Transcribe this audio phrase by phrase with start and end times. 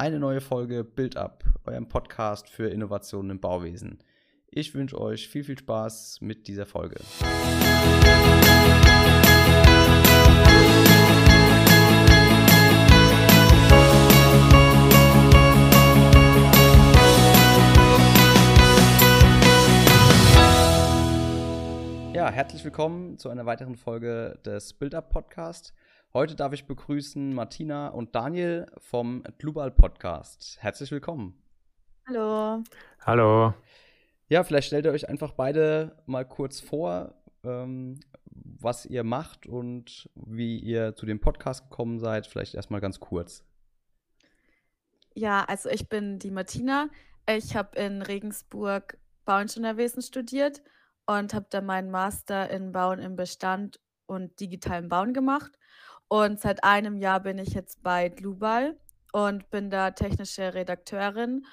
[0.00, 3.98] eine neue Folge Build Up, eurem Podcast für Innovationen im Bauwesen.
[4.50, 6.96] Ich wünsche euch viel, viel Spaß mit dieser Folge.
[22.14, 25.74] Ja, herzlich willkommen zu einer weiteren Folge des Build Up Podcast.
[26.12, 30.58] Heute darf ich begrüßen Martina und Daniel vom Global Podcast.
[30.60, 31.40] Herzlich willkommen.
[32.08, 32.64] Hallo.
[33.06, 33.54] Hallo.
[34.26, 40.10] Ja, vielleicht stellt ihr euch einfach beide mal kurz vor, ähm, was ihr macht und
[40.16, 42.26] wie ihr zu dem Podcast gekommen seid.
[42.26, 43.44] Vielleicht erstmal ganz kurz.
[45.14, 46.88] Ja, also ich bin die Martina.
[47.28, 50.60] Ich habe in Regensburg Bauingenieurwesen studiert
[51.06, 55.52] und habe dann meinen Master in Bauen im Bestand und digitalen Bauen gemacht.
[56.12, 58.76] Und seit einem Jahr bin ich jetzt bei Global
[59.12, 61.46] und bin da technische Redakteurin.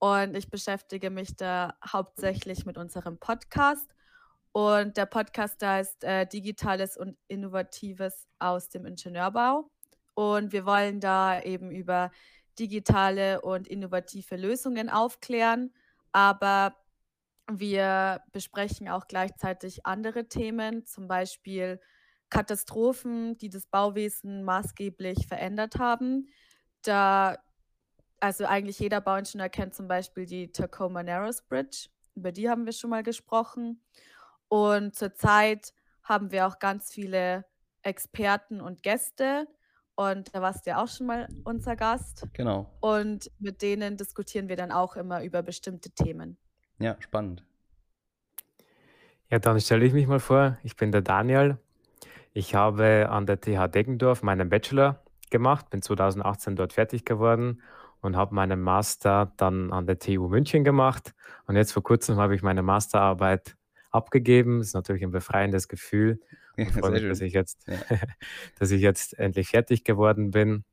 [0.00, 3.88] Und ich beschäftige mich da hauptsächlich mit unserem Podcast.
[4.50, 9.70] Und der Podcast ist äh, Digitales und Innovatives aus dem Ingenieurbau.
[10.14, 12.10] Und wir wollen da eben über
[12.58, 15.72] digitale und innovative Lösungen aufklären,
[16.10, 16.74] aber
[17.48, 21.80] wir besprechen auch gleichzeitig andere Themen, zum Beispiel
[22.30, 26.28] Katastrophen, die das Bauwesen maßgeblich verändert haben.
[26.82, 27.38] Da,
[28.20, 31.88] also eigentlich jeder Bauingenieur kennt zum Beispiel die Tacoma Narrows Bridge.
[32.14, 33.82] Über die haben wir schon mal gesprochen.
[34.48, 37.44] Und zurzeit haben wir auch ganz viele
[37.82, 39.46] Experten und Gäste.
[39.96, 42.26] Und da warst du ja auch schon mal unser Gast.
[42.32, 42.70] Genau.
[42.80, 46.38] Und mit denen diskutieren wir dann auch immer über bestimmte Themen.
[46.78, 47.44] Ja, spannend.
[49.28, 50.58] Ja, dann stelle ich mich mal vor.
[50.62, 51.58] Ich bin der Daniel.
[52.32, 57.62] Ich habe an der TH Deggendorf meinen Bachelor gemacht, bin 2018 dort fertig geworden
[58.00, 61.14] und habe meinen Master dann an der TU München gemacht.
[61.46, 63.56] Und jetzt vor kurzem habe ich meine Masterarbeit
[63.90, 64.58] abgegeben.
[64.58, 66.20] Das ist natürlich ein befreiendes Gefühl.
[66.56, 67.78] Ja, Ich freue mich, dass ich jetzt, Ja.
[68.58, 70.64] dass ich jetzt endlich fertig geworden bin.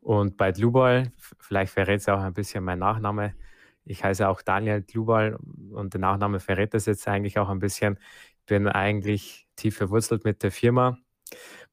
[0.00, 3.34] Und bei Glubal, f- vielleicht verrät es auch ein bisschen mein Nachname.
[3.84, 5.36] Ich heiße auch Daniel Glubal
[5.72, 7.98] und der Nachname verrät das jetzt eigentlich auch ein bisschen.
[8.46, 10.98] Bin eigentlich tief verwurzelt mit der Firma.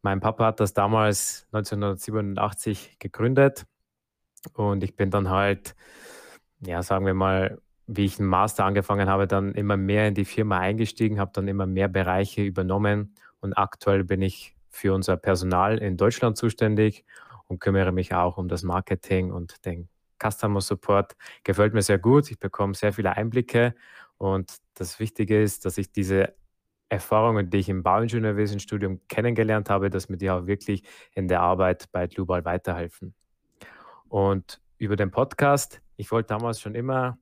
[0.02, 3.66] Mein Papa hat das damals 1987 gegründet
[4.54, 5.76] und ich bin dann halt,
[6.62, 10.26] ja, sagen wir mal, wie ich einen Master angefangen habe, dann immer mehr in die
[10.26, 15.78] Firma eingestiegen, habe dann immer mehr Bereiche übernommen und aktuell bin ich für unser Personal
[15.78, 17.06] in Deutschland zuständig
[17.48, 19.90] und kümmere mich auch um das Marketing und den
[20.22, 21.16] Customer Support.
[21.44, 22.32] Gefällt mir sehr gut.
[22.32, 23.76] Ich bekomme sehr viele Einblicke
[24.18, 26.34] und das Wichtige ist, dass ich diese
[26.92, 30.84] Erfahrungen, die ich im Bauingenieurwesenstudium kennengelernt habe, dass mir die auch wirklich
[31.16, 33.14] in der Arbeit bei Global weiterhelfen.
[34.10, 37.18] Und über den Podcast, ich wollte damals schon immer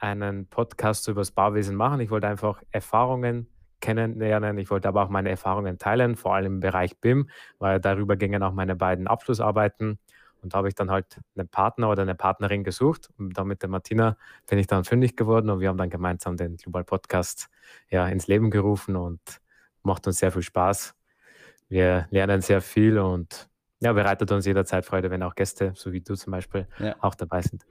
[0.00, 2.00] einen Podcast über das Bauwesen machen.
[2.00, 3.46] Ich wollte einfach Erfahrungen
[3.80, 4.58] kennenlernen.
[4.58, 8.42] Ich wollte aber auch meine Erfahrungen teilen, vor allem im Bereich BIM, weil darüber gingen
[8.42, 10.00] auch meine beiden Abschlussarbeiten.
[10.42, 13.10] Und da habe ich dann halt einen Partner oder eine Partnerin gesucht.
[13.18, 14.16] Und dann mit der Martina
[14.46, 17.48] bin ich dann fündig geworden und wir haben dann gemeinsam den Global Podcast
[17.90, 19.20] ja, ins Leben gerufen und
[19.82, 20.94] macht uns sehr viel Spaß.
[21.68, 23.48] Wir lernen sehr viel und
[23.80, 26.96] ja, bereitet uns jederzeit Freude, wenn auch Gäste, so wie du zum Beispiel, Ja.
[27.00, 27.64] auch dabei sind.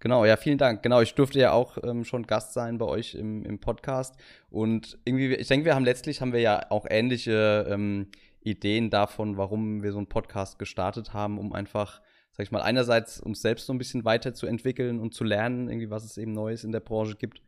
[0.00, 0.82] Genau, ja, vielen Dank.
[0.82, 4.14] Genau, ich durfte ja auch ähm, schon Gast sein bei euch im, im Podcast.
[4.48, 8.06] Und irgendwie, ich denke, wir haben letztlich haben wir ja auch ähnliche ähm,
[8.42, 12.00] Ideen davon, warum wir so einen Podcast gestartet haben, um einfach,
[12.32, 16.04] sag ich mal, einerseits uns selbst so ein bisschen weiterzuentwickeln und zu lernen, irgendwie, was
[16.04, 17.42] es eben Neues in der Branche gibt,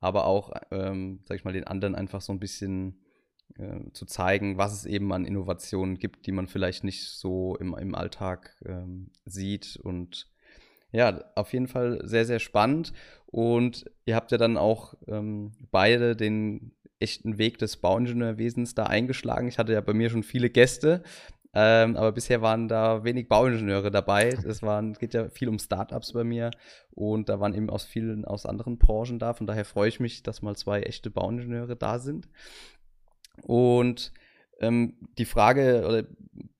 [0.00, 3.00] aber auch, ähm, sag ich mal, den anderen einfach so ein bisschen
[3.56, 7.74] äh, zu zeigen, was es eben an Innovationen gibt, die man vielleicht nicht so im,
[7.74, 10.28] im Alltag ähm, sieht und
[10.94, 12.92] ja, auf jeden Fall sehr, sehr spannend.
[13.26, 16.70] Und ihr habt ja dann auch ähm, beide den
[17.04, 19.46] echten Weg des Bauingenieurwesens da eingeschlagen.
[19.46, 21.02] Ich hatte ja bei mir schon viele Gäste,
[21.52, 24.30] ähm, aber bisher waren da wenig Bauingenieure dabei.
[24.30, 24.60] Es
[24.98, 26.50] geht ja viel um Startups bei mir
[26.90, 29.34] und da waren eben aus vielen aus anderen Branchen da.
[29.34, 32.28] Von daher freue ich mich, dass mal zwei echte Bauingenieure da sind.
[33.42, 34.12] Und
[34.60, 36.04] ähm, die Frage, oder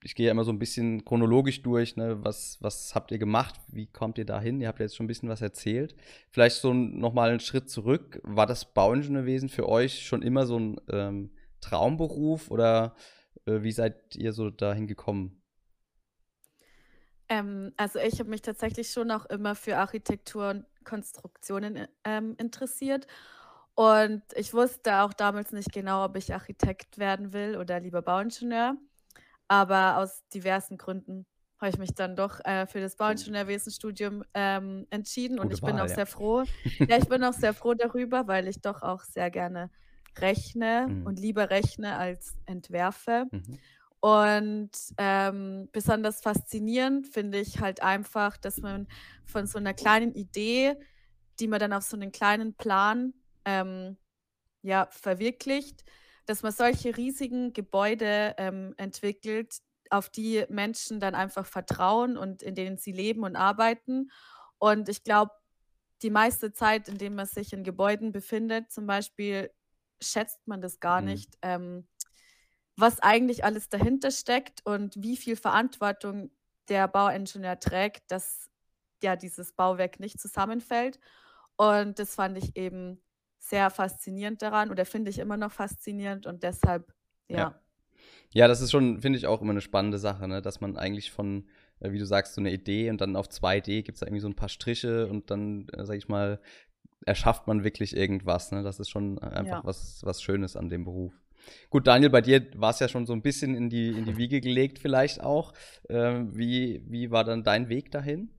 [0.03, 3.55] ich gehe ja immer so ein bisschen chronologisch durch, ne, was, was habt ihr gemacht,
[3.67, 4.61] wie kommt ihr da hin?
[4.61, 5.95] Ihr habt jetzt schon ein bisschen was erzählt.
[6.29, 8.21] Vielleicht so nochmal einen Schritt zurück.
[8.23, 11.31] War das Bauingenieurwesen für euch schon immer so ein ähm,
[11.61, 12.95] Traumberuf oder
[13.45, 15.41] äh, wie seid ihr so dahin gekommen?
[17.27, 23.07] Ähm, also ich habe mich tatsächlich schon auch immer für Architektur und Konstruktionen ähm, interessiert.
[23.75, 28.77] Und ich wusste auch damals nicht genau, ob ich Architekt werden will oder lieber Bauingenieur.
[29.47, 31.25] Aber aus diversen Gründen
[31.59, 35.75] habe ich mich dann doch äh, für das Bauingenieurwesenstudium ähm, entschieden und Gute ich bin
[35.75, 35.95] Wahl, auch ja.
[35.95, 36.43] sehr froh.
[36.87, 39.71] Ja, ich bin auch sehr froh darüber, weil ich doch auch sehr gerne
[40.17, 41.05] rechne Mhm.
[41.05, 43.25] und lieber rechne als entwerfe.
[43.31, 43.59] Mhm.
[43.99, 48.87] Und ähm, besonders faszinierend finde ich halt einfach, dass man
[49.25, 50.75] von so einer kleinen Idee,
[51.39, 53.13] die man dann auf so einen kleinen Plan
[53.45, 53.97] ähm,
[54.61, 55.83] ja, verwirklicht,
[56.25, 59.59] dass man solche riesigen Gebäude ähm, entwickelt,
[59.91, 64.11] auf die Menschen dann einfach vertrauen und in denen sie leben und arbeiten.
[64.59, 65.31] Und ich glaube,
[66.01, 69.51] die meiste Zeit, in der man sich in Gebäuden befindet, zum Beispiel,
[70.01, 71.01] schätzt man das gar Mhm.
[71.01, 71.87] nicht, ähm,
[72.77, 76.31] was eigentlich alles dahinter steckt und wie viel Verantwortung
[76.69, 78.49] der Bauingenieur trägt, dass
[79.03, 80.99] ja dieses Bauwerk nicht zusammenfällt.
[81.57, 83.03] Und das fand ich eben
[83.45, 86.91] sehr faszinierend daran oder finde ich immer noch faszinierend und deshalb,
[87.27, 87.37] ja.
[87.39, 87.59] Ja.
[88.33, 90.41] Ja, das ist schon, finde ich, auch immer eine spannende Sache, ne?
[90.41, 91.47] dass man eigentlich von,
[91.79, 94.21] äh, wie du sagst, so eine Idee und dann auf 2D gibt es da irgendwie
[94.21, 96.41] so ein paar Striche und dann, äh, sag ich mal,
[97.05, 98.51] erschafft man wirklich irgendwas.
[98.51, 98.63] Ne?
[98.63, 99.63] Das ist schon einfach Ja.
[99.63, 101.13] was, was Schönes an dem Beruf.
[101.69, 104.17] Gut, Daniel, bei dir war es ja schon so ein bisschen in die, in die
[104.17, 105.53] Wiege gelegt, vielleicht auch.
[105.87, 108.31] Ähm, wie, wie war dann dein Weg dahin?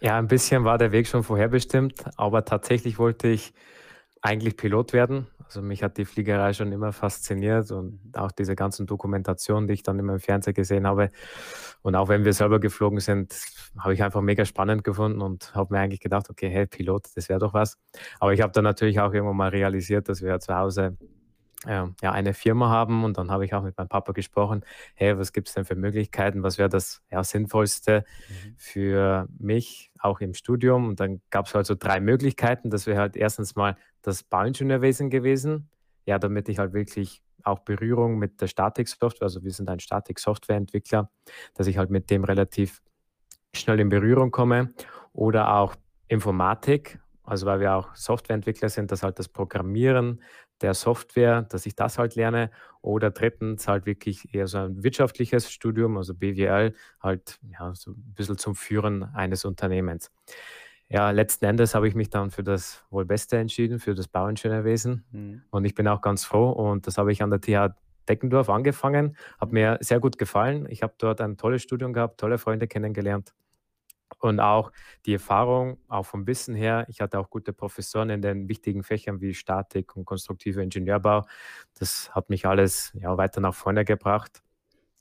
[0.00, 3.52] Ja, ein bisschen war der Weg schon vorherbestimmt, aber tatsächlich wollte ich
[4.22, 5.26] eigentlich Pilot werden.
[5.44, 9.82] Also mich hat die Fliegerei schon immer fasziniert und auch diese ganzen Dokumentationen, die ich
[9.82, 11.08] dann immer im Fernsehen gesehen habe.
[11.82, 13.34] Und auch wenn wir selber geflogen sind,
[13.78, 17.28] habe ich einfach mega spannend gefunden und habe mir eigentlich gedacht, okay, hey, Pilot, das
[17.28, 17.78] wäre doch was.
[18.20, 20.96] Aber ich habe dann natürlich auch irgendwann mal realisiert, dass wir zu Hause
[21.66, 24.64] ähm, ja, eine Firma haben und dann habe ich auch mit meinem Papa gesprochen,
[24.94, 28.04] hey, was gibt es denn für Möglichkeiten, was wäre das ja, Sinnvollste
[28.56, 30.88] für mich, auch im Studium.
[30.88, 32.70] Und dann gab es halt so drei Möglichkeiten.
[32.70, 35.68] Das wäre halt erstens mal das Bauingenieurwesen gewesen,
[36.06, 41.10] ja, damit ich halt wirklich auch Berührung mit der Statik-Software, also wir sind ein Statik-Software-Entwickler,
[41.54, 42.82] dass ich halt mit dem relativ
[43.54, 44.72] schnell in Berührung komme.
[45.12, 45.74] Oder auch
[46.08, 50.20] Informatik, also weil wir auch Softwareentwickler sind, dass halt das Programmieren
[50.60, 52.50] der Software, dass ich das halt lerne.
[52.82, 58.14] Oder drittens halt wirklich eher so ein wirtschaftliches Studium, also BWL, halt ja, so ein
[58.14, 60.10] bisschen zum Führen eines Unternehmens.
[60.88, 65.04] Ja, letzten Endes habe ich mich dann für das wohl Beste entschieden, für das Bauingenieurwesen.
[65.12, 65.42] Mhm.
[65.50, 66.50] Und ich bin auch ganz froh.
[66.50, 67.74] Und das habe ich an der TH
[68.08, 69.16] Deckendorf angefangen.
[69.38, 70.66] Hat mir sehr gut gefallen.
[70.68, 73.32] Ich habe dort ein tolles Studium gehabt, tolle Freunde kennengelernt.
[74.18, 74.72] Und auch
[75.06, 79.20] die Erfahrung, auch vom Wissen her, ich hatte auch gute Professoren in den wichtigen Fächern
[79.20, 81.24] wie Statik und konstruktiver Ingenieurbau.
[81.78, 84.42] Das hat mich alles ja, weiter nach vorne gebracht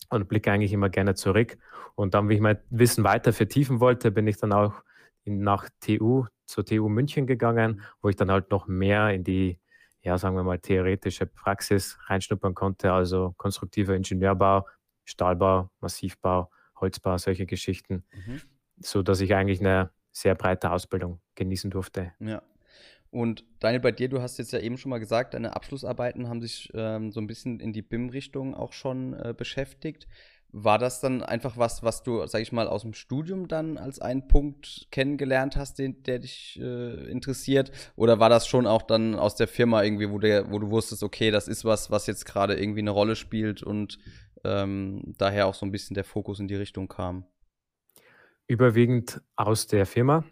[0.10, 1.58] und blicke eigentlich immer gerne zurück.
[1.96, 4.84] Und dann, wie ich mein Wissen weiter vertiefen wollte, bin ich dann auch
[5.26, 9.60] nach TU, zur TU München gegangen, wo ich dann halt noch mehr in die,
[10.02, 14.66] ja, sagen wir mal, theoretische Praxis reinschnuppern konnte, also konstruktiver Ingenieurbau,
[15.06, 18.42] Stahlbau, Massivbau, Holzbau, solche Geschichten Mhm.
[18.82, 22.14] So dass ich eigentlich eine sehr breite Ausbildung genießen durfte.
[22.20, 22.42] Ja.
[23.12, 26.42] Und Daniel, bei dir, du hast jetzt ja eben schon mal gesagt, deine Abschlussarbeiten haben
[26.42, 30.08] sich ähm, so ein bisschen in die BIM-Richtung auch schon äh, beschäftigt.
[30.52, 34.00] War das dann einfach was, was du, sag ich mal, aus dem Studium dann als
[34.00, 37.72] einen Punkt kennengelernt hast, den, der dich äh, interessiert?
[37.96, 41.04] Oder war das schon auch dann aus der Firma irgendwie, wo, der, wo du wusstest,
[41.04, 44.00] okay, das ist was, was jetzt gerade irgendwie eine Rolle spielt und
[44.44, 47.26] ähm, daher auch so ein bisschen der Fokus in die Richtung kam?
[48.50, 50.24] Überwiegend aus der Firma,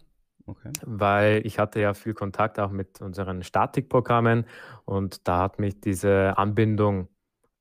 [0.46, 0.72] Okay.
[0.84, 4.46] weil ich hatte ja viel Kontakt auch mit unseren Statikprogrammen
[4.86, 7.08] und da hat mich diese Anbindung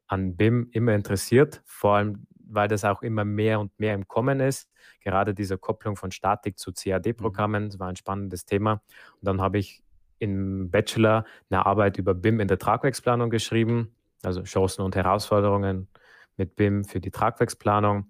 [0.08, 4.40] an BIM immer interessiert, vor allem weil das auch immer mehr und mehr im Kommen
[4.40, 4.70] ist.
[5.02, 8.82] Gerade diese Kopplung von Statik zu CAD-Programmen, das war ein spannendes Thema.
[9.20, 9.84] Und dann habe ich
[10.20, 15.90] im Bachelor eine Arbeit über BIM in der Tragwerksplanung geschrieben, also Chancen und Herausforderungen
[16.38, 18.08] mit BIM für die Tragwerksplanung.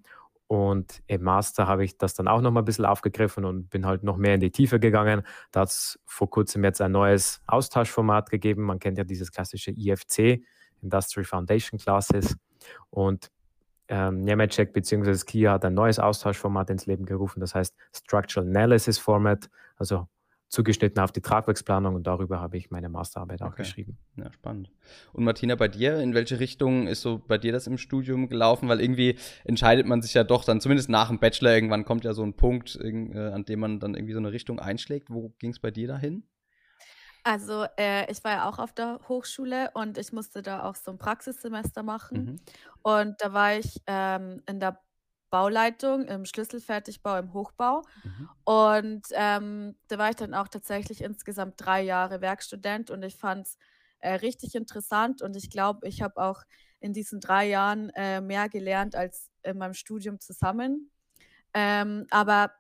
[0.48, 3.86] Und im Master habe ich das dann auch noch mal ein bisschen aufgegriffen und bin
[3.86, 5.24] halt noch mehr in die Tiefe gegangen.
[5.52, 8.64] Da hat es vor kurzem jetzt ein neues Austauschformat gegeben.
[8.64, 10.42] Man kennt ja dieses klassische IFC,
[10.82, 12.38] Industrial Foundation Classes.
[12.90, 13.30] Und
[13.90, 15.16] ähm, Nemetschek bzw.
[15.16, 20.08] Skia hat ein neues Austauschformat ins Leben gerufen, das heißt Structural Analysis Format, also
[20.50, 23.58] zugeschnitten auf die Tragwerksplanung und darüber habe ich meine Masterarbeit auch Okay.
[23.58, 23.98] geschrieben.
[24.16, 24.72] Ja, spannend.
[25.12, 28.70] Und Martina, bei dir, in welche Richtung ist so bei dir das im Studium gelaufen?
[28.70, 32.14] Weil irgendwie entscheidet man sich ja doch dann, zumindest nach dem Bachelor, irgendwann kommt ja
[32.14, 35.10] so ein Punkt, äh, an dem man dann irgendwie so eine Richtung einschlägt.
[35.10, 36.24] Wo ging es bei dir dahin?
[37.24, 40.92] Also, äh, ich war ja auch auf der Hochschule und ich musste da auch so
[40.92, 42.18] ein Praxissemester machen.
[42.18, 42.36] Mhm.
[42.84, 44.80] Und da war ich ähm, in der
[45.30, 47.82] Bauleitung, im Schlüsselfertigbau, im Hochbau.
[48.04, 48.30] Mhm.
[48.44, 53.48] Und ähm, da war ich dann auch tatsächlich insgesamt drei Jahre Werkstudent und ich fand
[53.48, 53.58] es
[54.00, 56.44] äh, richtig interessant und ich glaube, ich habe auch
[56.80, 60.92] in diesen drei Jahren äh, mehr gelernt als in meinem Studium zusammen.
[61.54, 62.52] Ähm, aber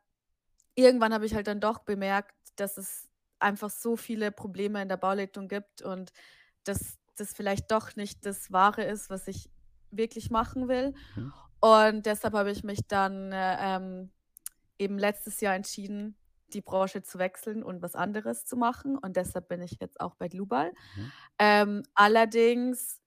[0.75, 3.07] irgendwann habe ich halt dann doch bemerkt, dass es
[3.39, 6.12] einfach so viele Probleme in der Bauleitung gibt und
[6.63, 9.50] dass das vielleicht doch nicht das Wahre ist, was ich
[9.91, 10.93] wirklich machen will.
[11.15, 11.33] Mhm.
[11.59, 14.11] Und deshalb habe ich mich dann äh, ähm,
[14.77, 16.15] eben letztes Jahr entschieden,
[16.53, 18.97] die Branche zu wechseln und was anderes zu machen.
[18.97, 20.71] Und deshalb bin ich jetzt auch bei Global.
[20.95, 21.11] Mhm.
[21.39, 23.01] Ähm, allerdings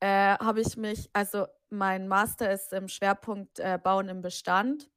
[0.00, 4.88] äh, habe ich mich, also mein Master ist im Schwerpunkt äh, Bauen im Bestand.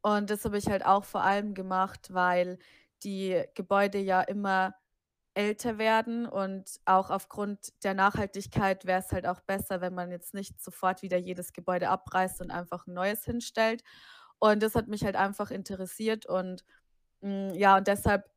[0.00, 2.58] Und das habe ich halt auch vor allem gemacht, weil
[3.02, 4.74] die Gebäude ja immer
[5.38, 10.34] älter werden und auch aufgrund der Nachhaltigkeit wäre es halt auch besser, wenn man jetzt
[10.34, 13.84] nicht sofort wieder jedes Gebäude abreißt und einfach ein neues hinstellt.
[14.40, 16.64] Und das hat mich halt einfach interessiert und
[17.20, 18.28] mh, mm, ja, und deshalb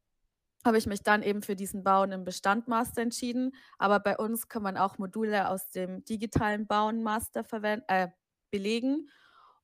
[0.63, 3.55] habe ich mich dann eben für diesen Bauen im Bestandmaster entschieden.
[3.79, 7.43] Aber bei uns kann man auch Module aus dem digitalen Bauen Master
[7.87, 8.09] äh,
[8.51, 9.09] belegen.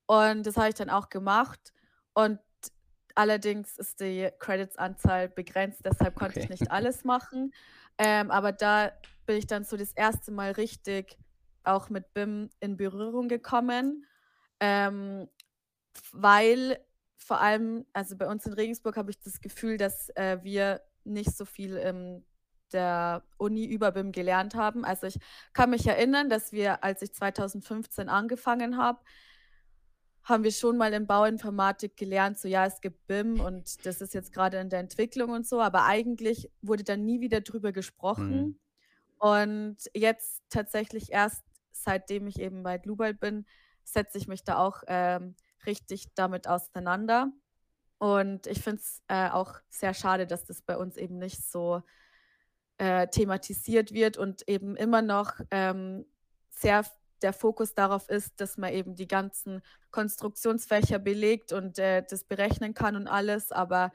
[0.08, 1.74] Und das habe ich dann auch gemacht.
[2.14, 2.40] Und
[3.18, 6.44] allerdings ist die Credits-Anzahl begrenzt, deshalb konnte okay.
[6.44, 7.54] ich nicht alles machen.
[7.98, 8.92] Ähm, aber da
[9.26, 11.18] bin ich dann so das erste Mal richtig
[11.64, 14.06] auch mit BIM in Berührung gekommen.
[14.60, 15.28] Ähm,
[16.12, 16.80] weil
[17.18, 21.36] vor allem, also bei uns in Regensburg habe ich das Gefühl, dass äh, wir nicht
[21.36, 22.24] so viel in
[22.72, 24.86] der Uni über BIM gelernt haben.
[24.86, 25.18] Also ich
[25.54, 29.00] kann mich erinnern, dass wir, als ich 2015 angefangen habe,
[30.28, 34.14] haben wir schon mal in Bauinformatik gelernt, so ja, es gibt BIM und das ist
[34.14, 38.36] jetzt gerade in der Entwicklung und so, aber eigentlich wurde da nie wieder drüber gesprochen.
[38.36, 38.60] Mhm.
[39.20, 43.46] Und jetzt tatsächlich erst, seitdem ich eben bei Global bin,
[43.86, 47.32] setze ich mich da auch ähm, richtig damit auseinander.
[47.98, 51.82] Und ich finde es äh, auch sehr schade, dass das bei uns eben nicht so
[52.80, 56.06] äh, thematisiert wird und eben immer noch ähm,
[56.50, 56.84] sehr
[57.22, 62.74] der Fokus darauf ist, dass man eben die ganzen Konstruktionsfächer belegt und äh, das berechnen
[62.74, 63.92] kann und alles, aber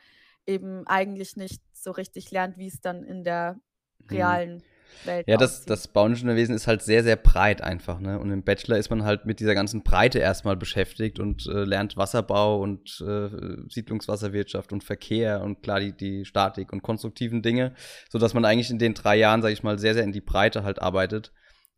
[0.46, 3.54] eben eigentlich nicht so richtig lernt, wie es dann in der
[3.98, 4.08] mhm.
[4.08, 4.62] realen
[5.04, 8.00] Welt Ja, das, das Bauingenieurwesen ist halt sehr, sehr breit einfach.
[8.00, 8.18] Ne?
[8.18, 11.96] Und im Bachelor ist man halt mit dieser ganzen Breite erstmal beschäftigt und äh, lernt
[11.96, 13.28] Wasserbau und äh,
[13.68, 17.74] Siedlungswasserwirtschaft und Verkehr und klar die, die Statik und konstruktiven Dinge,
[18.10, 20.64] sodass man eigentlich in den drei Jahren, sage ich mal, sehr, sehr in die Breite
[20.64, 21.32] halt arbeitet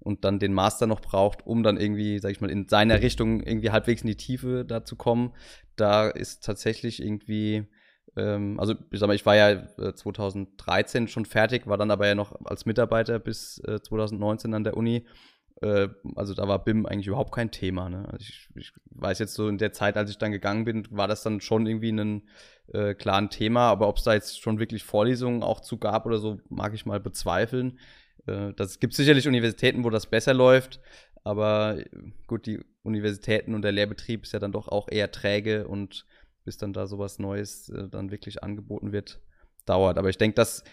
[0.04, 3.42] und dann den Master noch braucht, um dann irgendwie, sag ich mal, in seiner Richtung
[3.42, 5.32] irgendwie halbwegs in die Tiefe da zu kommen.
[5.76, 7.66] Da ist tatsächlich irgendwie
[8.16, 12.06] ähm, also ich sag mal, ich war ja 2013 äh, schon fertig, war dann aber
[12.06, 15.06] ja noch als Mitarbeiter bis äh, 2019 an der Uni.
[15.61, 17.88] Äh, also da war BIM eigentlich überhaupt kein Thema.
[17.88, 18.06] Ne?
[18.11, 21.08] Also ich, ich, weiß jetzt so in der Zeit, als ich dann gegangen bin, war
[21.08, 22.23] das dann schon irgendwie ein
[22.73, 26.18] äh, klaren Thema, aber ob es da jetzt schon wirklich Vorlesungen auch zu gab oder
[26.18, 27.78] so, mag ich mal bezweifeln.
[28.26, 30.80] Äh, das gibt sicherlich Universitäten, wo das besser läuft,
[31.23, 31.85] aber äh,
[32.26, 36.06] gut, die Universitäten und der Lehrbetrieb ist ja dann doch auch eher träge und
[36.44, 39.21] bis dann da sowas Neues äh, dann wirklich angeboten wird,
[39.64, 39.99] dauert.
[39.99, 40.64] Aber ich denke, das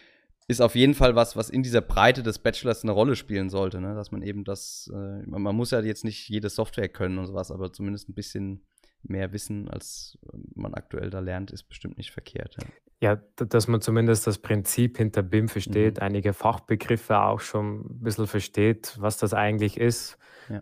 [0.47, 3.79] ist auf jeden Fall was, was in dieser Breite des Bachelors eine Rolle spielen sollte,
[3.79, 3.95] ne?
[3.95, 7.71] dass man eben das, man muss ja jetzt nicht jede Software können und sowas, aber
[7.71, 8.61] zumindest ein bisschen
[9.03, 10.17] mehr wissen, als
[10.55, 12.57] man aktuell da lernt, ist bestimmt nicht verkehrt.
[12.99, 16.03] Ja, ja dass man zumindest das Prinzip hinter BIM versteht, mhm.
[16.03, 20.17] einige Fachbegriffe auch schon ein bisschen versteht, was das eigentlich ist.
[20.49, 20.61] Ja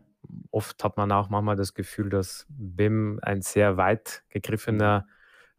[0.52, 5.06] oft hat man auch manchmal das Gefühl, dass BIM ein sehr weit gegriffener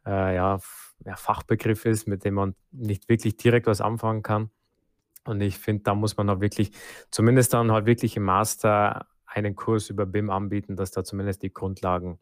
[0.05, 0.13] mhm.
[0.13, 0.59] äh, ja,
[1.05, 4.51] ja, Fachbegriff ist, mit dem man nicht wirklich direkt was anfangen kann.
[5.25, 6.73] Und ich finde, da muss man auch wirklich,
[7.11, 11.53] zumindest dann halt wirklich im Master einen Kurs über BIM anbieten, dass da zumindest die
[11.53, 12.19] Grundlagen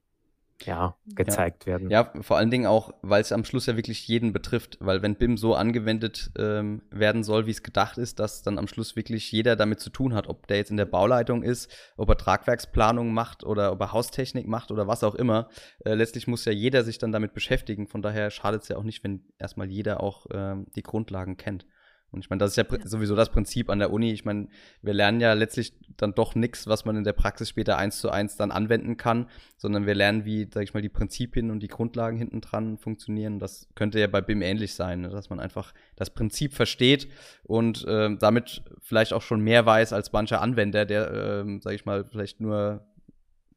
[0.65, 1.73] ja, gezeigt ja.
[1.73, 1.91] werden.
[1.91, 5.17] Ja, vor allen Dingen auch, weil es am Schluss ja wirklich jeden betrifft, weil wenn
[5.17, 9.31] BIM so angewendet ähm, werden soll, wie es gedacht ist, dass dann am Schluss wirklich
[9.31, 13.13] jeder damit zu tun hat, ob der jetzt in der Bauleitung ist, ob er Tragwerksplanung
[13.13, 15.49] macht oder ob er Haustechnik macht oder was auch immer.
[15.85, 17.87] Äh, letztlich muss ja jeder sich dann damit beschäftigen.
[17.87, 21.67] Von daher schadet es ja auch nicht, wenn erstmal jeder auch ähm, die Grundlagen kennt.
[22.11, 24.13] Und ich meine, das ist ja, ja, sowieso das Prinzip an der Uni.
[24.13, 24.49] Ich meine,
[24.81, 28.11] wir lernen ja letztlich dann doch nichts, was man in der Praxis später eins zu
[28.11, 31.69] eins dann anwenden kann, sondern wir lernen, wie, sag ich mal, die Prinzipien und die
[31.69, 33.39] Grundlagen hinten dran funktionieren.
[33.39, 35.11] Das könnte ja bei BIM ähnlich sein, ne?
[35.11, 37.09] dass man einfach das Prinzip versteht
[37.45, 41.85] und äh, damit vielleicht auch schon mehr weiß als mancher Anwender, der, äh, sag ich
[41.85, 42.87] mal, vielleicht nur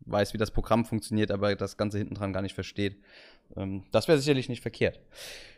[0.06, 2.98] weiß, wie das Programm funktioniert, aber das Ganze hinten dran gar nicht versteht.
[3.56, 5.00] Ähm, das wäre sicherlich nicht verkehrt.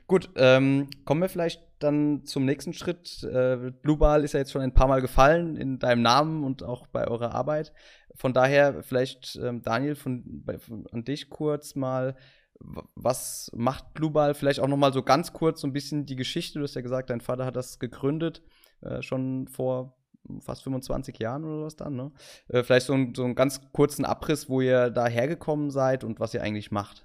[0.05, 3.23] Gut, ähm, kommen wir vielleicht dann zum nächsten Schritt.
[3.23, 6.87] Äh, Blueball ist ja jetzt schon ein paar Mal gefallen in deinem Namen und auch
[6.87, 7.73] bei eurer Arbeit.
[8.15, 12.15] Von daher vielleicht, ähm, Daniel, von, bei, von, an dich kurz mal,
[12.59, 14.33] was macht Blueball?
[14.33, 16.59] Vielleicht auch noch mal so ganz kurz so ein bisschen die Geschichte.
[16.59, 18.41] Du hast ja gesagt, dein Vater hat das gegründet,
[18.81, 19.97] äh, schon vor
[20.39, 22.11] fast 25 Jahren oder was dann, ne?
[22.47, 26.19] Äh, vielleicht so, ein, so einen ganz kurzen Abriss, wo ihr da hergekommen seid und
[26.19, 27.03] was ihr eigentlich macht.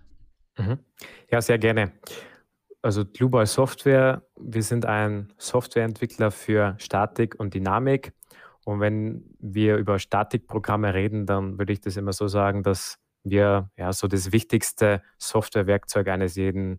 [0.59, 0.79] Mhm.
[1.31, 1.93] Ja, sehr gerne.
[2.83, 8.13] Also Global Software, wir sind ein Softwareentwickler für Statik und Dynamik.
[8.65, 13.71] Und wenn wir über Statikprogramme reden, dann würde ich das immer so sagen, dass wir
[13.77, 16.79] ja so das wichtigste Softwarewerkzeug eines jeden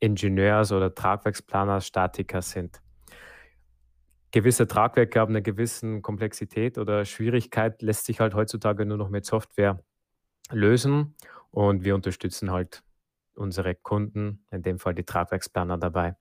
[0.00, 2.80] Ingenieurs oder Tragwerksplaners, Statikers sind.
[4.32, 9.26] Gewisse Tragwerke haben eine gewisse Komplexität oder Schwierigkeit, lässt sich halt heutzutage nur noch mit
[9.26, 9.78] Software
[10.50, 11.14] lösen.
[11.52, 12.82] Und wir unterstützen halt
[13.34, 16.16] unsere Kunden, in dem Fall die Tragwerksplaner dabei.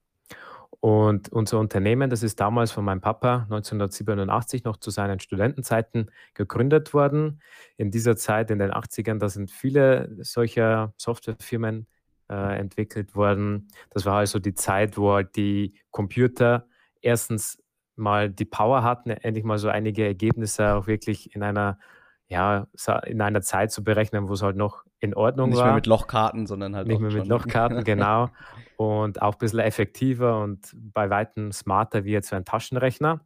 [0.79, 6.93] Und unser Unternehmen, das ist damals von meinem Papa 1987 noch zu seinen Studentenzeiten gegründet
[6.93, 7.41] worden.
[7.77, 11.88] In dieser Zeit, in den 80ern, da sind viele solcher Softwarefirmen
[12.29, 13.67] äh, entwickelt worden.
[13.91, 16.67] Das war also die Zeit, wo halt die Computer
[17.01, 17.61] erstens
[17.95, 21.77] mal die Power hatten, endlich mal so einige Ergebnisse auch wirklich in einer
[22.31, 22.65] ja,
[23.05, 25.65] in einer Zeit zu berechnen, wo es halt noch in Ordnung Nicht war.
[25.65, 28.29] mehr mit Lochkarten, sondern halt Nicht mehr mit Lochkarten, genau.
[28.77, 33.19] Und auch ein bisschen effektiver und bei weitem smarter wie jetzt so ein Taschenrechner.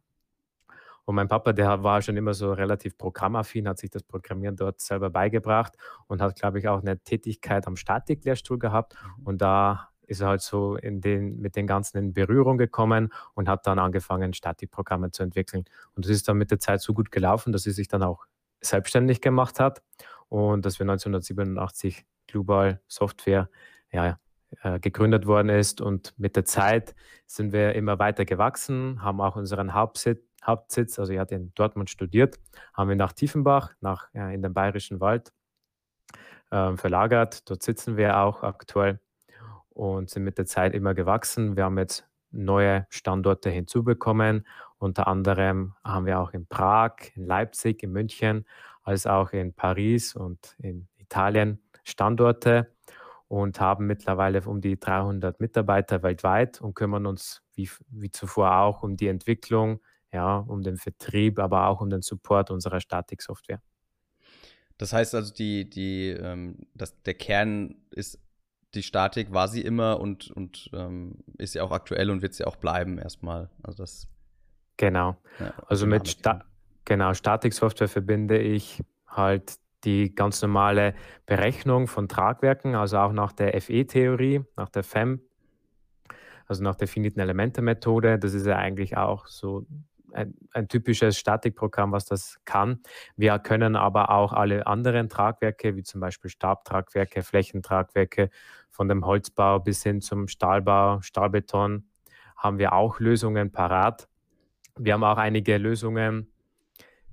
[1.04, 4.80] Und mein Papa, der war schon immer so relativ programmaffin, hat sich das Programmieren dort
[4.80, 5.74] selber beigebracht
[6.08, 8.96] und hat, glaube ich, auch eine Tätigkeit am Statiklehrstuhl gehabt.
[9.22, 13.48] Und da ist er halt so in den, mit den Ganzen in Berührung gekommen und
[13.48, 15.64] hat dann angefangen, Statikprogramme zu entwickeln.
[15.94, 18.26] Und das ist dann mit der Zeit so gut gelaufen, dass er sich dann auch
[18.68, 19.82] selbstständig gemacht hat
[20.28, 23.48] und dass wir 1987 Global Software
[23.92, 24.18] ja,
[24.62, 25.80] äh, gegründet worden ist.
[25.80, 26.94] Und mit der Zeit
[27.26, 31.90] sind wir immer weiter gewachsen, haben auch unseren Hauptsitz, Hauptsitz also er hat in Dortmund
[31.90, 32.38] studiert,
[32.72, 35.32] haben wir nach Tiefenbach, nach, ja, in den Bayerischen Wald
[36.52, 37.48] ähm, verlagert.
[37.50, 39.00] Dort sitzen wir auch aktuell
[39.70, 41.56] und sind mit der Zeit immer gewachsen.
[41.56, 44.46] Wir haben jetzt neue Standorte hinzubekommen.
[44.78, 48.46] Unter anderem haben wir auch in Prag, in Leipzig, in München,
[48.82, 52.72] als auch in Paris und in Italien Standorte
[53.28, 58.82] und haben mittlerweile um die 300 Mitarbeiter weltweit und kümmern uns wie, wie zuvor auch
[58.82, 59.80] um die Entwicklung,
[60.12, 63.60] ja, um den Vertrieb, aber auch um den Support unserer Statiksoftware.
[64.78, 68.18] Das heißt also, die, die, ähm, das, der Kern ist
[68.74, 72.44] die Statik, war sie immer und, und ähm, ist ja auch aktuell und wird sie
[72.44, 73.50] auch bleiben erstmal.
[73.62, 74.08] Also das.
[74.76, 75.16] Genau.
[75.38, 76.44] Ja, Also mit Sta
[76.84, 80.94] genau, Statiksoftware verbinde ich halt die ganz normale
[81.26, 85.20] Berechnung von Tragwerken, also auch nach der FE-Theorie, nach der FEM,
[86.46, 88.18] also nach der finiten Elemente-Methode.
[88.18, 89.66] Das ist ja eigentlich auch so
[90.12, 92.80] ein, ein typisches Statikprogramm, was das kann.
[93.16, 98.30] Wir können aber auch alle anderen Tragwerke, wie zum Beispiel Stabtragwerke, Flächentragwerke,
[98.70, 101.88] von dem Holzbau bis hin zum Stahlbau, Stahlbeton,
[102.36, 104.08] haben wir auch Lösungen parat.
[104.78, 106.30] Wir haben auch einige Lösungen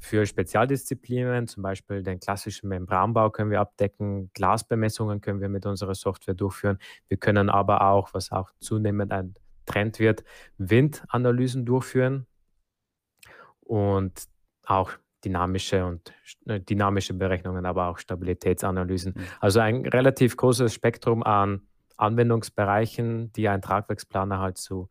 [0.03, 5.95] für Spezialdisziplinen, zum Beispiel den klassischen Membranbau können wir abdecken, Glasbemessungen können wir mit unserer
[5.95, 6.77] Software durchführen.
[7.07, 9.33] Wir können aber auch, was auch zunehmend ein
[9.65, 10.25] Trend wird,
[10.57, 12.27] Windanalysen durchführen
[13.61, 14.25] und
[14.65, 14.91] auch
[15.23, 16.13] dynamische und
[16.47, 19.13] äh, dynamische Berechnungen, aber auch Stabilitätsanalysen.
[19.15, 19.23] Mhm.
[19.39, 21.61] Also ein relativ großes Spektrum an
[21.95, 24.89] Anwendungsbereichen, die ein Tragwerksplaner halt so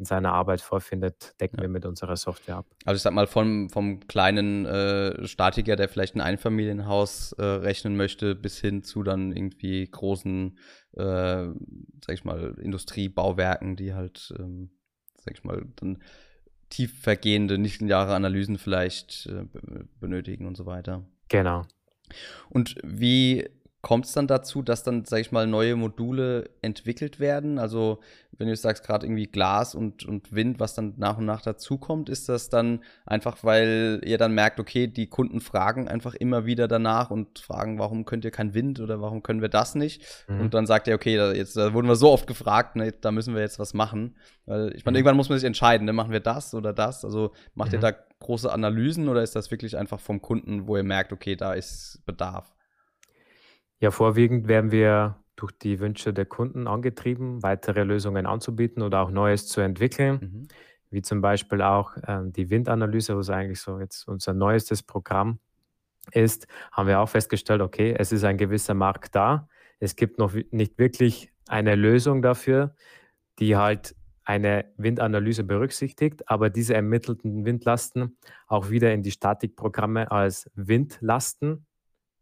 [0.00, 1.62] in seiner Arbeit vorfindet, decken Ja.
[1.62, 2.66] wir mit unserer Software ab.
[2.86, 7.96] Also ich sag mal, vom, vom kleinen äh, Statiker, der vielleicht ein Einfamilienhaus äh, rechnen
[7.96, 10.58] möchte, bis hin zu dann irgendwie großen,
[10.94, 14.70] äh, sag ich mal, Industriebauwerken, die halt, ähm,
[15.22, 16.02] sag ich mal, dann
[16.70, 21.04] tiefergehende, nicht lineare Analysen vielleicht äh, be- benötigen und so weiter.
[21.28, 21.62] Genau.
[22.48, 23.48] Und wie
[23.82, 27.58] kommt es dann dazu, dass dann, sag ich mal, neue Module entwickelt werden?
[27.58, 28.00] Also,
[28.36, 31.40] wenn du jetzt sagst, gerade irgendwie Glas und, und Wind, was dann nach und nach
[31.42, 36.44] dazukommt, ist das dann einfach, weil ihr dann merkt, okay, die Kunden fragen einfach immer
[36.46, 40.02] wieder danach und fragen, warum könnt ihr kein Wind oder warum können wir das nicht?
[40.28, 40.40] Mhm.
[40.40, 43.10] Und dann sagt ihr, okay, da, jetzt da wurden wir so oft gefragt, ne, da
[43.12, 44.16] müssen wir jetzt was machen.
[44.46, 45.00] Weil ich meine, Mhm.
[45.00, 47.04] irgendwann muss man sich entscheiden, ne, machen wir das oder das?
[47.04, 47.82] Also macht ihr Mhm.
[47.82, 51.54] da große Analysen oder ist das wirklich einfach vom Kunden, wo ihr merkt, okay, da
[51.54, 52.52] ist Bedarf?
[53.80, 59.10] Ja, vorwiegend werden wir durch die Wünsche der Kunden angetrieben, weitere Lösungen anzubieten oder auch
[59.10, 60.48] Neues zu entwickeln, Mhm.
[60.90, 65.38] wie zum Beispiel auch ähm, die Windanalyse, was eigentlich so jetzt unser neuestes Programm
[66.12, 69.48] ist, haben wir auch festgestellt, okay, es ist ein gewisser Markt da.
[69.80, 72.74] Es gibt noch wi- nicht wirklich eine Lösung dafür,
[73.38, 78.16] die halt eine Windanalyse berücksichtigt, aber diese ermittelten Windlasten
[78.46, 81.66] auch wieder in die Statikprogramme als Windlasten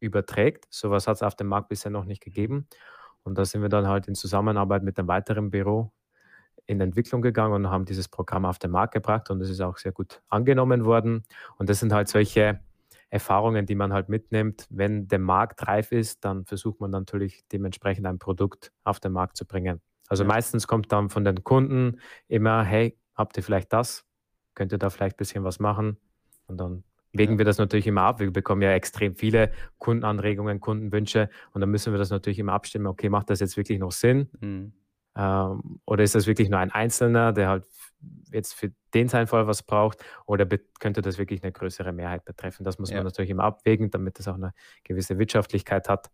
[0.00, 0.66] überträgt.
[0.70, 2.68] Sowas hat es auf dem Markt bisher noch nicht gegeben.
[3.22, 5.92] Und da sind wir dann halt in Zusammenarbeit mit einem weiteren Büro
[6.66, 9.78] in Entwicklung gegangen und haben dieses Programm auf den Markt gebracht und es ist auch
[9.78, 11.24] sehr gut angenommen worden.
[11.56, 12.60] Und das sind halt solche
[13.10, 14.66] Erfahrungen, die man halt mitnimmt.
[14.68, 19.36] Wenn der Markt reif ist, dann versucht man natürlich dementsprechend ein Produkt auf den Markt
[19.36, 19.80] zu bringen.
[20.08, 20.28] Also ja.
[20.28, 24.04] meistens kommt dann von den Kunden immer, hey, habt ihr vielleicht das?
[24.54, 25.96] Könnt ihr da vielleicht ein bisschen was machen?
[26.46, 27.38] Und dann wägen ja.
[27.38, 28.20] wir das natürlich immer ab.
[28.20, 32.86] Wir bekommen ja extrem viele Kundenanregungen, Kundenwünsche und dann müssen wir das natürlich immer abstimmen.
[32.86, 34.28] Okay, macht das jetzt wirklich noch Sinn?
[34.40, 34.72] Mhm.
[35.16, 37.64] Ähm, oder ist das wirklich nur ein Einzelner, der halt
[38.30, 40.04] jetzt für den seinen Fall was braucht?
[40.26, 40.46] Oder
[40.78, 42.64] könnte das wirklich eine größere Mehrheit betreffen?
[42.64, 42.96] Das muss ja.
[42.96, 44.52] man natürlich immer abwägen, damit das auch eine
[44.84, 46.10] gewisse Wirtschaftlichkeit hat.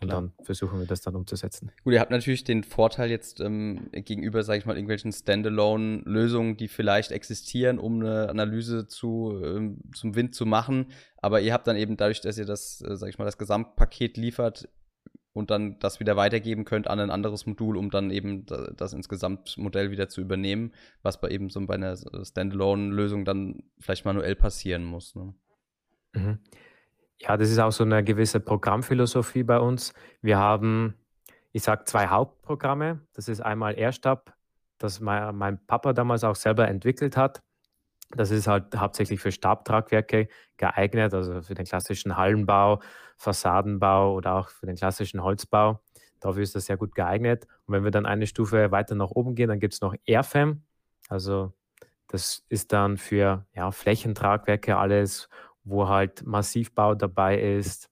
[0.00, 0.22] Und Klar.
[0.22, 1.72] dann versuchen wir das dann umzusetzen.
[1.82, 6.68] Gut, ihr habt natürlich den Vorteil jetzt ähm, gegenüber, sage ich mal, irgendwelchen Standalone-Lösungen, die
[6.68, 10.86] vielleicht existieren, um eine Analyse zu, ähm, zum Wind zu machen.
[11.16, 14.16] Aber ihr habt dann eben dadurch, dass ihr das, äh, sage ich mal, das Gesamtpaket
[14.16, 14.68] liefert
[15.32, 19.08] und dann das wieder weitergeben könnt an ein anderes Modul, um dann eben das ins
[19.08, 24.84] Gesamtmodell wieder zu übernehmen, was bei eben so bei einer Standalone-Lösung dann vielleicht manuell passieren
[24.84, 25.16] muss.
[25.16, 25.34] Ne?
[26.14, 26.38] Mhm.
[27.20, 29.92] Ja, das ist auch so eine gewisse Programmphilosophie bei uns.
[30.22, 30.94] Wir haben,
[31.52, 33.00] ich sage, zwei Hauptprogramme.
[33.14, 34.34] Das ist einmal Airstab,
[34.78, 37.42] das mein, mein Papa damals auch selber entwickelt hat.
[38.16, 42.80] Das ist halt hauptsächlich für Stabtragwerke geeignet, also für den klassischen Hallenbau,
[43.16, 45.80] Fassadenbau oder auch für den klassischen Holzbau.
[46.20, 47.46] Dafür ist das sehr gut geeignet.
[47.66, 50.62] Und wenn wir dann eine Stufe weiter nach oben gehen, dann gibt es noch Airfam.
[51.08, 51.52] Also
[52.08, 55.28] das ist dann für ja, Flächentragwerke alles,
[55.68, 57.90] wo halt Massivbau dabei ist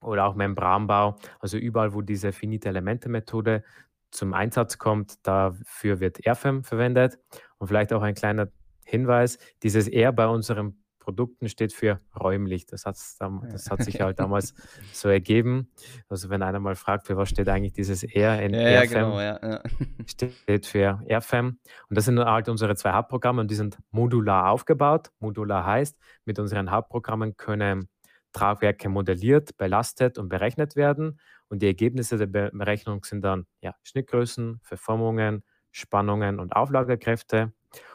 [0.00, 1.16] oder auch Membranbau.
[1.40, 3.64] Also überall, wo diese finite Elemente-Methode
[4.10, 7.18] zum Einsatz kommt, dafür wird Airfam verwendet.
[7.58, 8.48] Und vielleicht auch ein kleiner
[8.84, 12.66] Hinweis, dieses R bei unseren Produkten steht für räumlich.
[12.66, 14.52] Das, das hat sich halt damals
[14.92, 15.70] so ergeben.
[16.10, 19.18] Also wenn einer mal fragt, für was steht eigentlich dieses R in ja, ja, genau,
[19.18, 19.62] ja,
[20.06, 21.60] steht für Airfam.
[21.88, 25.08] Und das sind halt unsere zwei Hauptprogramme und die sind modular aufgebaut.
[25.18, 27.88] Modular heißt, mit unseren Hauptprogrammen können
[28.34, 31.18] Tragwerke modelliert, belastet und berechnet werden.
[31.48, 37.54] Und die Ergebnisse der Berechnung sind dann ja, Schnittgrößen, Verformungen, Spannungen und Auflagekräfte.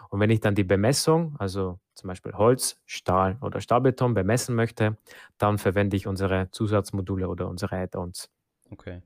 [0.09, 4.97] Und wenn ich dann die Bemessung, also zum Beispiel Holz, Stahl oder Stahlbeton bemessen möchte,
[5.37, 8.29] dann verwende ich unsere Zusatzmodule oder unsere Add-ons.
[8.69, 9.01] Okay.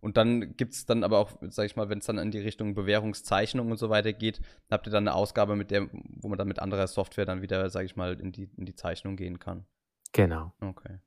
[0.00, 2.38] Und dann gibt es dann aber auch, sag ich mal, wenn es dann in die
[2.38, 6.38] Richtung Bewährungszeichnung und so weiter geht, habt ihr dann eine Ausgabe, mit der, wo man
[6.38, 9.38] dann mit anderer Software dann wieder, sag ich mal, in die, in die Zeichnung gehen
[9.38, 9.66] kann.
[10.12, 10.52] Genau.
[10.60, 10.98] Okay.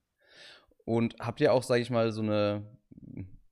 [0.86, 2.63] Und habt ihr auch, sag ich mal, so eine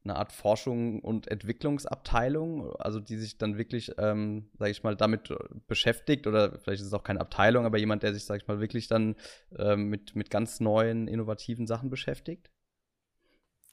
[0.03, 5.29] eine Art Forschung und Entwicklungsabteilung, also die sich dann wirklich, ähm, sage ich mal, damit
[5.29, 5.35] äh,
[5.67, 8.59] beschäftigt oder vielleicht ist es auch keine Abteilung, aber jemand, der sich, sage ich mal,
[8.59, 9.15] wirklich dann
[9.57, 12.49] ähm, mit, mit ganz neuen, innovativen Sachen beschäftigt?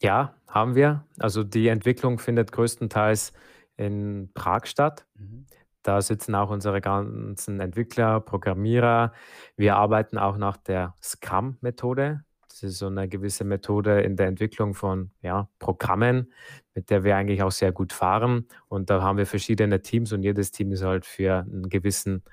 [0.00, 1.06] Ja, haben wir.
[1.18, 3.32] Also die Entwicklung findet größtenteils
[3.76, 5.06] in Prag statt.
[5.14, 5.46] Mhm.
[5.82, 9.12] Da sitzen auch unsere ganzen Entwickler, Programmierer.
[9.56, 12.24] Wir arbeiten auch nach der Scrum-Methode.
[12.60, 16.32] Das ist so eine gewisse Methode in der Entwicklung von ja, Programmen,
[16.74, 18.48] mit der wir eigentlich auch sehr gut fahren.
[18.68, 22.24] Und da haben wir verschiedene Teams und jedes Team ist halt für einen gewissen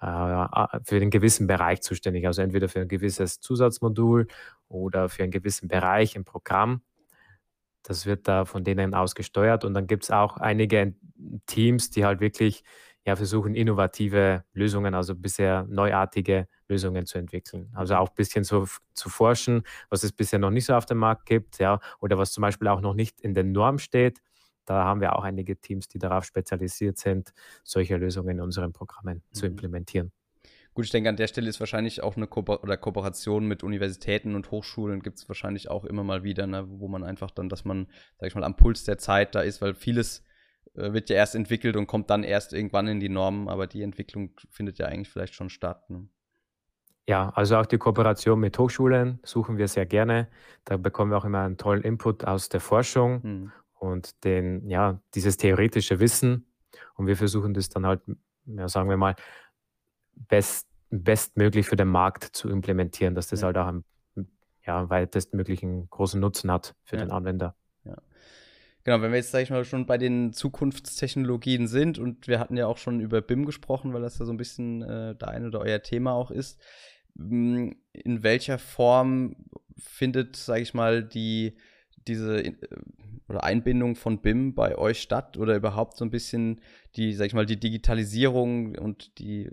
[0.00, 0.46] äh,
[0.84, 2.26] für einen gewissen Bereich zuständig.
[2.26, 4.26] Also entweder für ein gewisses Zusatzmodul
[4.68, 6.82] oder für einen gewissen Bereich im Programm.
[7.82, 9.64] Das wird da von denen aus gesteuert.
[9.64, 10.94] Und dann gibt es auch einige
[11.46, 12.64] Teams, die halt wirklich
[13.08, 17.70] ja, versuchen, innovative Lösungen, also bisher neuartige Lösungen zu entwickeln.
[17.72, 20.98] Also auch ein bisschen so zu forschen, was es bisher noch nicht so auf dem
[20.98, 24.18] Markt gibt, ja, oder was zum Beispiel auch noch nicht in der Norm steht.
[24.66, 27.32] Da haben wir auch einige Teams, die darauf spezialisiert sind,
[27.64, 29.34] solche Lösungen in unseren Programmen mhm.
[29.34, 30.12] zu implementieren.
[30.74, 34.34] Gut, ich denke, an der Stelle ist wahrscheinlich auch eine Ko oder Kooperation mit Universitäten
[34.34, 37.64] und Hochschulen gibt es wahrscheinlich auch immer mal wieder, ne, wo man einfach dann, dass
[37.64, 37.86] man,
[38.18, 40.24] sag ich mal, am Puls der Zeit da ist, weil vieles
[40.74, 44.30] wird ja erst entwickelt und kommt dann erst irgendwann in die Normen, aber die Entwicklung
[44.50, 45.88] findet ja eigentlich vielleicht schon statt.
[45.90, 46.08] Ne?
[47.08, 50.28] Ja, also auch die Kooperation mit Hochschulen suchen wir sehr gerne.
[50.64, 53.52] Da bekommen wir auch immer einen tollen Input aus der Forschung mhm.
[53.78, 56.46] und den, ja, dieses theoretische Wissen.
[56.96, 58.02] Und wir versuchen das dann halt,
[58.44, 59.16] ja, sagen wir mal,
[60.14, 63.46] best, bestmöglich für den Markt zu implementieren, dass das ja.
[63.46, 63.84] halt auch einen
[64.66, 67.04] ja, weitestmöglichen großen Nutzen hat für ja.
[67.04, 67.54] den Anwender.
[68.88, 72.56] Genau, wenn wir jetzt, sag ich mal, schon bei den Zukunftstechnologien sind und wir hatten
[72.56, 75.60] ja auch schon über BIM gesprochen, weil das ja so ein bisschen äh, dein oder
[75.60, 76.58] euer Thema auch ist.
[77.18, 79.36] Hm, in welcher Form
[79.76, 81.58] findet, sage ich mal, die
[82.06, 82.54] diese äh,
[83.28, 86.62] oder Einbindung von BIM bei euch statt oder überhaupt so ein bisschen
[86.96, 89.50] die, sag ich mal, die Digitalisierung und die,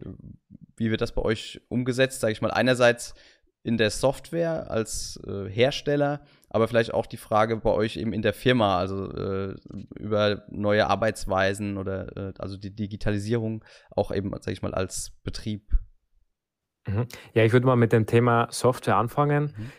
[0.77, 3.15] wie wird das bei euch umgesetzt, sage ich mal, einerseits
[3.63, 6.21] in der Software als äh, Hersteller,
[6.55, 9.55] aber vielleicht auch die Frage bei euch eben in der Firma, also äh,
[9.99, 15.77] über neue Arbeitsweisen oder äh, also die Digitalisierung auch eben, sag ich mal, als Betrieb.
[16.87, 17.07] Mhm.
[17.33, 19.53] Ja, ich würde mal mit dem Thema Software anfangen.
[19.57, 19.71] Mhm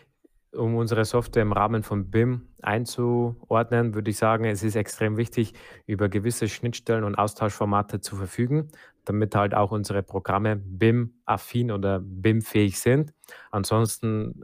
[0.53, 5.53] um unsere Software im Rahmen von BIM einzuordnen, würde ich sagen, es ist extrem wichtig,
[5.85, 8.69] über gewisse Schnittstellen und Austauschformate zu verfügen,
[9.05, 13.13] damit halt auch unsere Programme BIM-affin oder BIM-fähig sind.
[13.51, 14.41] Ansonsten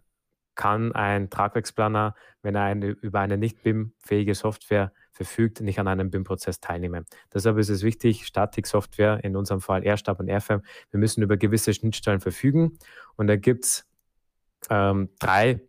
[0.56, 6.10] kann ein Tragwerksplaner, wenn er eine, über eine nicht BIM-fähige Software verfügt, nicht an einem
[6.10, 7.06] BIM-Prozess teilnehmen.
[7.34, 11.74] Deshalb ist es wichtig, Statik-Software, in unserem Fall AirStab und AirFam, wir müssen über gewisse
[11.74, 12.78] Schnittstellen verfügen.
[13.16, 13.88] Und da gibt es
[14.70, 15.62] ähm, drei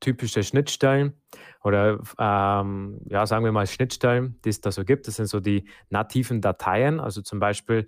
[0.00, 1.12] typische Schnittstellen
[1.62, 5.06] oder ähm, ja, sagen wir mal Schnittstellen, die es da so gibt.
[5.06, 7.00] Das sind so die nativen Dateien.
[7.00, 7.86] Also zum Beispiel,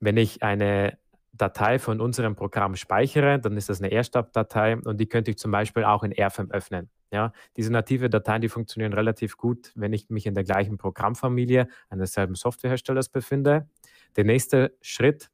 [0.00, 0.98] wenn ich eine
[1.42, 5.50] Datei von unserem Programm speichere, dann ist das eine AirStab-Datei und die könnte ich zum
[5.50, 6.88] Beispiel auch in AirFM öffnen.
[7.10, 11.66] Ja, diese native Dateien, die funktionieren relativ gut, wenn ich mich in der gleichen Programmfamilie
[11.90, 13.68] eines selben Softwareherstellers befinde.
[14.14, 15.30] Der nächste Schritt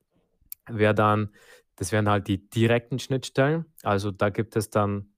[0.67, 1.29] wäre dann,
[1.77, 3.67] das wären halt die direkten Schnittstellen.
[3.83, 5.11] Also da gibt es dann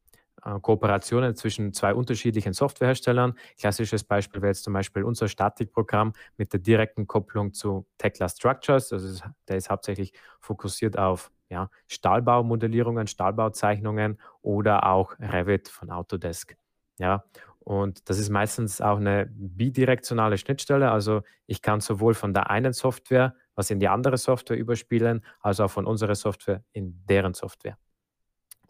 [0.62, 3.34] Kooperationen zwischen zwei unterschiedlichen Softwareherstellern.
[3.58, 8.92] Klassisches Beispiel wäre jetzt zum Beispiel unser Statikprogramm mit der direkten Kopplung zu Tekla Structures.
[8.92, 16.56] Also der ist hauptsächlich fokussiert auf ja, Stahlbaumodellierungen, Stahlbauzeichnungen oder auch Revit von Autodesk.
[16.98, 17.24] Ja,
[17.60, 20.90] und das ist meistens auch eine bidirektionale Schnittstelle.
[20.90, 25.60] Also ich kann sowohl von der einen Software was in die andere Software überspielen, als
[25.60, 27.76] auch von unserer Software in deren Software.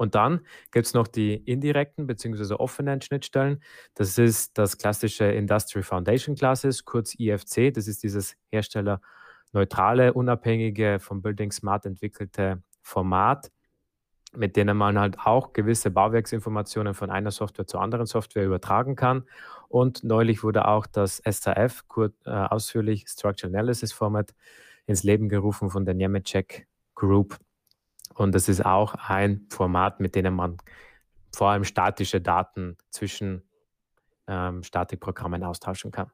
[0.00, 2.54] Und dann gibt es noch die indirekten bzw.
[2.54, 3.62] offenen Schnittstellen.
[3.92, 7.70] Das ist das klassische Industrial Foundation Classes, kurz IFC.
[7.70, 13.50] Das ist dieses herstellerneutrale, unabhängige, vom Building Smart entwickelte Format,
[14.32, 19.24] mit denen man halt auch gewisse Bauwerksinformationen von einer Software zur anderen Software übertragen kann.
[19.68, 24.32] Und neulich wurde auch das SAF, kurz, äh, ausführlich Structural Analysis Format,
[24.86, 27.36] ins Leben gerufen von der Nemetschek Group.
[28.20, 30.58] Und das ist auch ein Format, mit dem man
[31.34, 33.42] vor allem statische Daten zwischen
[34.26, 36.10] ähm, Statikprogrammen austauschen kann.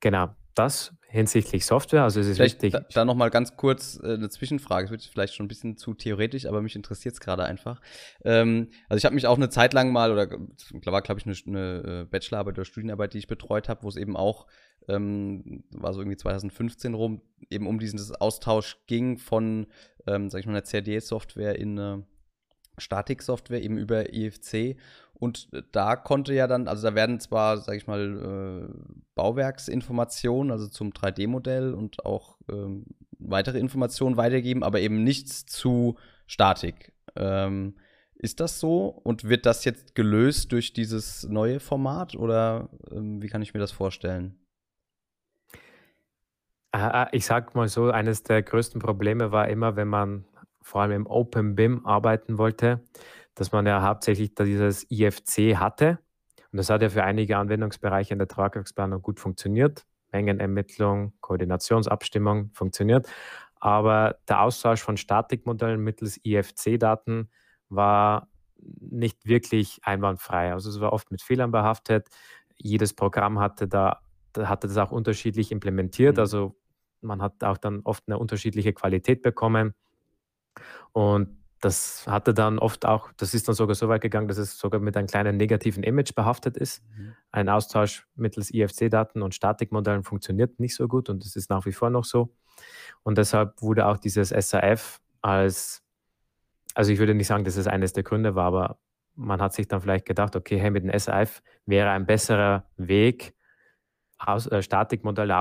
[0.00, 2.04] Genau, das hinsichtlich Software.
[2.04, 2.72] Also es ist vielleicht wichtig.
[2.72, 4.86] Da, da nochmal ganz kurz äh, eine Zwischenfrage.
[4.86, 7.82] Es wird vielleicht schon ein bisschen zu theoretisch, aber mich interessiert es gerade einfach.
[8.24, 11.36] Ähm, also ich habe mich auch eine Zeit lang mal, oder war glaube ich eine,
[11.46, 14.46] eine äh, Bachelorarbeit oder Studienarbeit, die ich betreut habe, wo es eben auch,
[14.88, 17.20] ähm, war so irgendwie 2015 rum,
[17.50, 19.66] eben um diesen Austausch ging von,
[20.06, 22.06] ähm, sag ich mal, einer CAD-Software in eine
[22.78, 24.76] Statik-Software eben über IFC.
[25.14, 30.68] Und da konnte ja dann, also da werden zwar, sag ich mal, äh, Bauwerksinformationen, also
[30.68, 32.84] zum 3D-Modell und auch ähm,
[33.18, 35.96] weitere Informationen weitergeben, aber eben nichts zu
[36.26, 36.92] Statik.
[37.16, 37.76] Ähm,
[38.14, 38.88] ist das so?
[38.88, 43.60] Und wird das jetzt gelöst durch dieses neue Format oder ähm, wie kann ich mir
[43.60, 44.38] das vorstellen?
[46.78, 50.26] Ah, ah, ich sag mal so, eines der größten Probleme war immer, wenn man
[50.60, 52.84] vor allem im Open BIM arbeiten wollte,
[53.34, 55.98] dass man ja hauptsächlich dieses IFC hatte.
[56.52, 59.86] Und das hat ja für einige Anwendungsbereiche in der Tragwerksplanung gut funktioniert.
[60.12, 63.08] Mengenermittlung, Koordinationsabstimmung funktioniert.
[63.58, 67.30] Aber der Austausch von Statikmodellen mittels IFC-Daten
[67.70, 70.52] war nicht wirklich einwandfrei.
[70.52, 72.08] Also es war oft mit Fehlern behaftet.
[72.58, 74.00] Jedes Programm hatte da
[74.38, 76.16] hatte das auch unterschiedlich implementiert.
[76.16, 76.20] Mhm.
[76.20, 76.56] Also
[77.00, 79.74] man hat auch dann oft eine unterschiedliche Qualität bekommen.
[80.92, 84.58] Und das hatte dann oft auch, das ist dann sogar so weit gegangen, dass es
[84.58, 86.82] sogar mit einem kleinen negativen Image behaftet ist.
[86.96, 87.14] Mhm.
[87.32, 91.72] Ein Austausch mittels IFC-Daten und Statikmodellen funktioniert nicht so gut und das ist nach wie
[91.72, 92.34] vor noch so.
[93.02, 95.82] Und deshalb wurde auch dieses SAF als,
[96.74, 98.78] also ich würde nicht sagen, dass es eines der Gründe war, aber
[99.14, 103.34] man hat sich dann vielleicht gedacht, okay, hey, mit dem SAF wäre ein besserer Weg,
[104.18, 105.36] aus, äh, Statikmodelle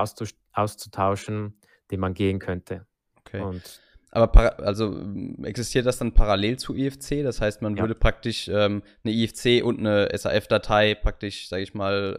[0.53, 1.59] auszutauschen,
[1.91, 2.85] den man gehen könnte.
[3.19, 3.41] Okay.
[3.41, 3.81] Und
[4.15, 4.97] aber also
[5.43, 7.21] existiert das dann parallel zu IFC?
[7.21, 7.83] Das heißt, man ja.
[7.83, 12.15] würde praktisch ähm, eine IFC und eine SAF-Datei praktisch, sage ich mal,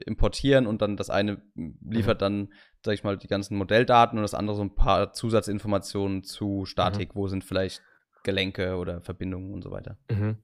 [0.00, 2.24] äh, importieren und dann das eine liefert mhm.
[2.24, 2.48] dann,
[2.82, 7.14] sage ich mal, die ganzen Modelldaten und das andere so ein paar Zusatzinformationen zu Statik,
[7.14, 7.18] mhm.
[7.18, 7.82] wo sind vielleicht
[8.22, 9.98] Gelenke oder Verbindungen und so weiter.
[10.10, 10.38] Mhm.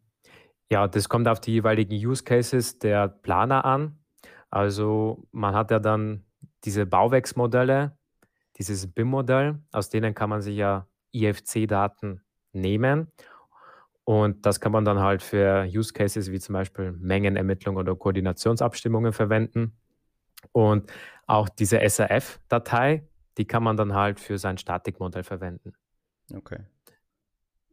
[0.70, 3.98] Ja, das kommt auf die jeweiligen Use Cases der Planer an.
[4.52, 6.26] Also man hat ja dann
[6.64, 7.96] diese Bauwerksmodelle,
[8.58, 12.20] dieses BIM-Modell, aus denen kann man sich ja IFC-Daten
[12.52, 13.10] nehmen.
[14.04, 19.14] Und das kann man dann halt für Use Cases wie zum Beispiel Mengenermittlung oder Koordinationsabstimmungen
[19.14, 19.72] verwenden.
[20.52, 20.92] Und
[21.26, 25.72] auch diese SAF-Datei, die kann man dann halt für sein Statikmodell verwenden.
[26.34, 26.58] Okay.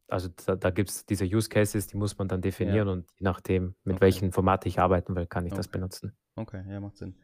[0.08, 2.94] Also da, da gibt es diese Use Cases, die muss man dann definieren ja.
[2.94, 4.06] und je nachdem, mit okay.
[4.06, 5.58] welchem Format ich arbeiten will, kann ich okay.
[5.60, 6.16] das benutzen.
[6.40, 7.16] Okay, ja, macht Sinn.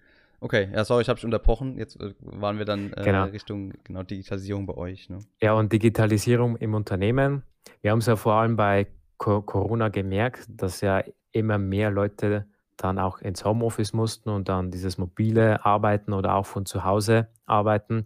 [0.42, 1.78] Okay, ja, sorry, ich habe dich unterbrochen.
[1.78, 3.24] Jetzt äh, waren wir dann äh, Genau.
[3.26, 5.10] Richtung genau Digitalisierung bei euch.
[5.10, 5.20] Ne?
[5.42, 7.44] Ja, und Digitalisierung im Unternehmen.
[7.82, 12.46] Wir haben es ja vor allem bei Co Corona gemerkt, dass ja immer mehr Leute
[12.76, 17.30] dann auch ins Homeoffice mussten und dann dieses mobile Arbeiten oder auch von zu Hause
[17.46, 18.06] arbeiten.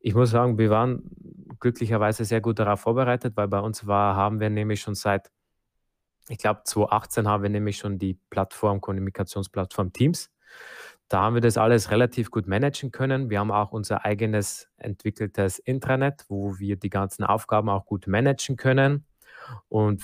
[0.00, 1.02] Ich muss sagen, wir waren
[1.60, 5.30] glücklicherweise sehr gut darauf vorbereitet, weil bei uns war, haben wir nämlich schon seit,
[6.28, 10.30] ich glaube, 2018 haben wir nämlich schon die Plattform, Kommunikationsplattform Teams.
[11.08, 13.30] Da haben wir das alles relativ gut managen können.
[13.30, 18.56] Wir haben auch unser eigenes entwickeltes Intranet, wo wir die ganzen Aufgaben auch gut managen
[18.56, 19.06] können.
[19.68, 20.02] Und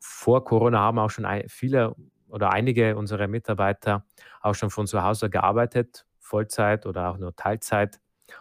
[0.00, 1.94] vor Corona haben auch schon viele
[2.28, 4.04] oder einige unserer Mitarbeiter
[4.42, 8.00] auch schon von zu Hause gearbeitet, Vollzeit oder auch nur Teilzeit.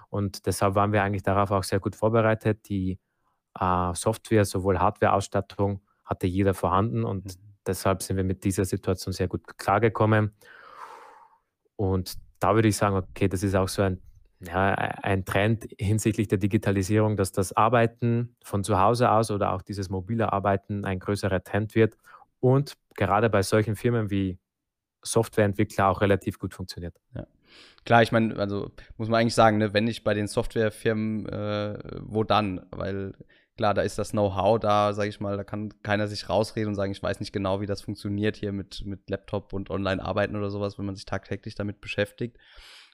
[0.10, 2.67] Und deshalb waren wir eigentlich darauf auch sehr gut vorbereitet.
[2.69, 2.99] Die
[3.60, 7.56] äh, Software, sowohl Hardware-Ausstattung hatte jeder vorhanden und Mhm.
[7.67, 10.36] deshalb sind wir mit dieser Situation sehr gut klargekommen.
[11.75, 14.01] Und da würde ich sagen, okay, das ist auch so ein,
[14.41, 19.62] ja, ein Trend hinsichtlich der Digitalisierung, dass das Arbeiten von zu Hause aus oder auch
[19.62, 21.97] dieses mobile Arbeiten ein größerer Trend wird
[22.39, 24.38] und gerade bei solchen Firmen wie
[25.01, 26.95] Softwareentwickler auch relativ gut funktioniert.
[27.86, 31.77] Klar, ich meine, also muss man eigentlich sagen, ne, wenn nicht bei den Softwarefirmen, äh,
[32.01, 32.65] wo dann?
[32.71, 33.13] Weil
[33.57, 36.75] klar, da ist das Know-how da, sage ich mal, da kann keiner sich rausreden und
[36.75, 40.49] sagen, ich weiß nicht genau, wie das funktioniert hier mit, mit Laptop und Online-Arbeiten oder
[40.49, 42.37] sowas, wenn man sich tagtäglich damit beschäftigt.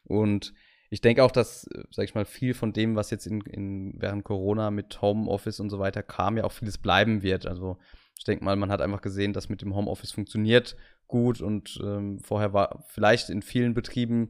[0.04, 0.54] Und
[0.90, 4.24] ich denke auch, dass, sage ich mal, viel von dem, was jetzt in, in, während
[4.24, 7.46] Corona mit Homeoffice und so weiter kam, ja auch vieles bleiben wird.
[7.46, 7.78] Also
[8.20, 10.76] ich denke mal, man hat einfach gesehen, dass mit dem Homeoffice funktioniert
[11.08, 14.30] gut und ähm, vorher war vielleicht in vielen Betrieben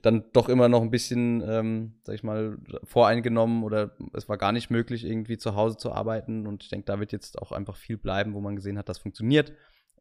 [0.00, 4.52] dann doch immer noch ein bisschen, ähm, sag ich mal, voreingenommen oder es war gar
[4.52, 6.46] nicht möglich, irgendwie zu Hause zu arbeiten.
[6.46, 8.98] Und ich denke, da wird jetzt auch einfach viel bleiben, wo man gesehen hat, das
[8.98, 9.52] funktioniert.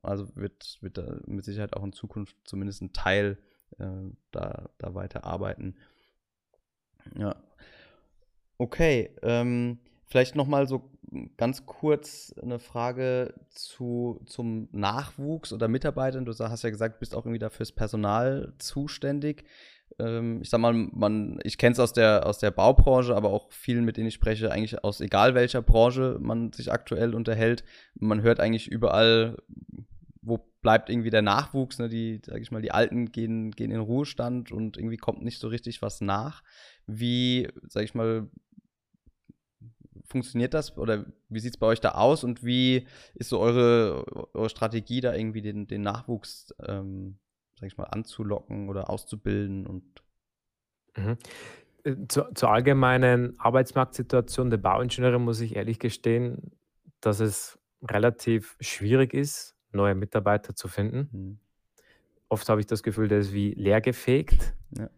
[0.02, 3.38] Also wird, wird da mit Sicherheit auch in Zukunft zumindest ein Teil
[3.80, 3.86] äh,
[4.32, 5.76] da, da weiter arbeiten.
[7.18, 7.36] Ja.
[8.58, 10.90] Okay, ähm, vielleicht noch mal so
[11.38, 16.26] ganz kurz eine Frage zu, zum Nachwuchs oder Mitarbeitern.
[16.26, 19.46] Du hast ja gesagt, du bist auch irgendwie da fürs Personal zuständig.
[20.00, 23.52] Ähm, ich sag mal, man, ich kenne es aus der, aus der Baubranche, aber auch
[23.52, 27.64] vielen, mit denen ich spreche, eigentlich aus egal welcher Branche man sich aktuell unterhält.
[27.96, 29.38] Man hört eigentlich überall,
[30.22, 31.88] wo bleibt irgendwie der Nachwuchs, ne?
[31.88, 35.48] die, sag ich mal, die Alten gehen, gehen in Ruhestand und irgendwie kommt nicht so
[35.48, 36.44] richtig was nach.
[36.88, 38.28] Wie, sag ich mal,
[40.06, 44.06] funktioniert das oder wie sieht es bei euch da aus und wie ist so eure,
[44.34, 47.20] eure Strategie, da irgendwie den, den Nachwuchs, ähm,
[47.60, 49.84] sag ich mal, anzulocken oder auszubilden und
[50.98, 51.18] Mhm.
[51.84, 56.52] Äh, Zur, zur allgemeinen Arbeitsmarktsituation der Bauingenieure muss ich ehrlich gestehen,
[57.02, 61.10] dass es relativ schwierig ist, neue Mitarbeiter zu finden.
[61.12, 61.40] hm,
[62.30, 64.54] Oft habe ich das Gefühl, der ist wie leergefegt.
[64.78, 64.90] Ja.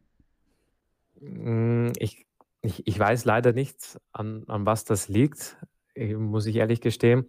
[1.20, 2.27] Mm, Ich,
[2.68, 5.58] ich, ich weiß leider nicht, an, an was das liegt,
[5.96, 7.28] äh, muss ich ehrlich gestehen.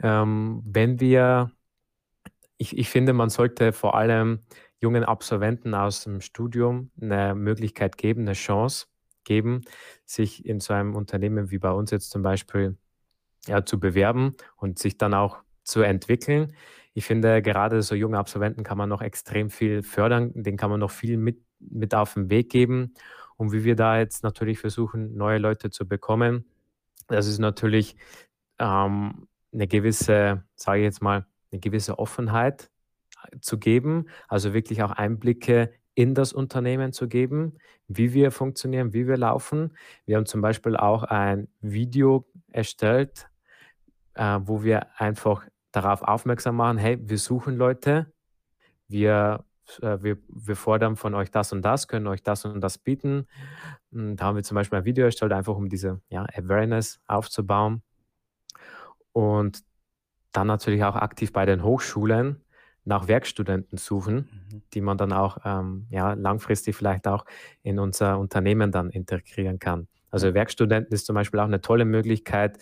[0.00, 1.50] Ähm, wenn wir,
[2.58, 4.40] ich, ich finde, man sollte vor allem
[4.80, 8.86] jungen Absolventen aus dem Studium eine Möglichkeit geben, eine Chance
[9.24, 9.62] geben,
[10.04, 12.76] sich in so einem Unternehmen wie bei uns jetzt zum Beispiel
[13.46, 16.54] ja, zu bewerben und sich dann auch zu entwickeln.
[16.92, 20.80] Ich finde, gerade so junge Absolventen kann man noch extrem viel fördern, denen kann man
[20.80, 22.94] noch viel mit, mit auf den Weg geben.
[23.36, 26.44] Und wie wir da jetzt natürlich versuchen, neue Leute zu bekommen,
[27.08, 27.96] das ist natürlich
[28.58, 32.70] ähm, eine gewisse, sage ich jetzt mal, eine gewisse Offenheit
[33.40, 39.06] zu geben, also wirklich auch Einblicke in das Unternehmen zu geben, wie wir funktionieren, wie
[39.06, 39.76] wir laufen.
[40.06, 43.28] Wir haben zum Beispiel auch ein Video erstellt,
[44.14, 48.12] äh, wo wir einfach darauf aufmerksam machen, hey, wir suchen Leute,
[48.88, 52.78] wir, äh, wir, wir fordern von euch das und das, können euch das und das
[52.78, 53.26] bieten.
[53.90, 57.82] Und da haben wir zum Beispiel ein Video erstellt, einfach um diese ja, Awareness aufzubauen.
[59.12, 59.62] Und
[60.32, 62.42] dann natürlich auch aktiv bei den Hochschulen
[62.84, 64.62] nach Werkstudenten suchen, mhm.
[64.74, 67.24] die man dann auch ähm, ja, langfristig vielleicht auch
[67.62, 69.88] in unser Unternehmen dann integrieren kann.
[70.10, 72.58] Also Werkstudenten ist zum Beispiel auch eine tolle Möglichkeit,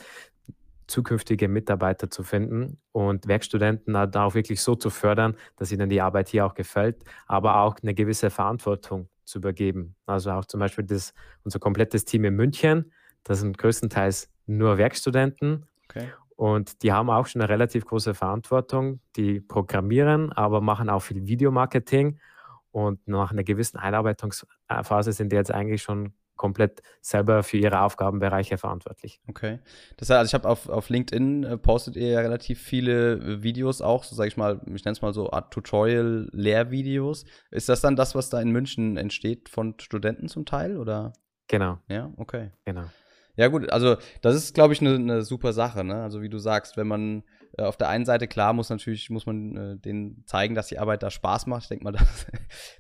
[0.93, 6.01] zukünftige Mitarbeiter zu finden und Werkstudenten da auch wirklich so zu fördern, dass ihnen die
[6.01, 9.97] Arbeit hier auch gefällt, aber auch eine gewisse Verantwortung zu übergeben.
[10.07, 11.15] Also auch zum Beispiel das,
[11.45, 12.93] unser komplettes Team in München,
[13.25, 16.13] das sind größtenteils nur Werkstudenten Okay.
[16.37, 19.01] und die haben auch schon eine relativ große Verantwortung.
[19.17, 22.19] Die programmieren, aber machen auch viel Videomarketing
[22.71, 28.59] Und nach einer gewissen Einarbeitungsphase sind die jetzt eigentlich schon komplett selber für ihre Aufgabenbereiche
[28.59, 29.21] verantwortlich.
[29.29, 29.61] Okay.
[29.97, 33.43] Das heißt, also ich habe auf, auf LinkedIn äh, postet ihr ja relativ viele äh,
[33.45, 37.27] Videos auch, so sage ich mal, ich nenne es mal so Art Tutorial-Lehrvideos.
[37.53, 41.13] Ist das dann das, was da in München entsteht von Studenten zum Teil oder?
[41.47, 41.79] Genau.
[41.88, 42.51] Ja, okay.
[42.65, 42.87] Genau.
[43.37, 46.03] Ja, gut, also das ist, glaube ich, eine ne super Sache, ne?
[46.03, 47.23] Also wie du sagst, wenn man
[47.59, 50.79] äh, auf der einen Seite, klar, muss natürlich, muss man äh, denen zeigen, dass die
[50.79, 51.65] Arbeit da Spaß macht.
[51.65, 52.27] Ich denke mal, das,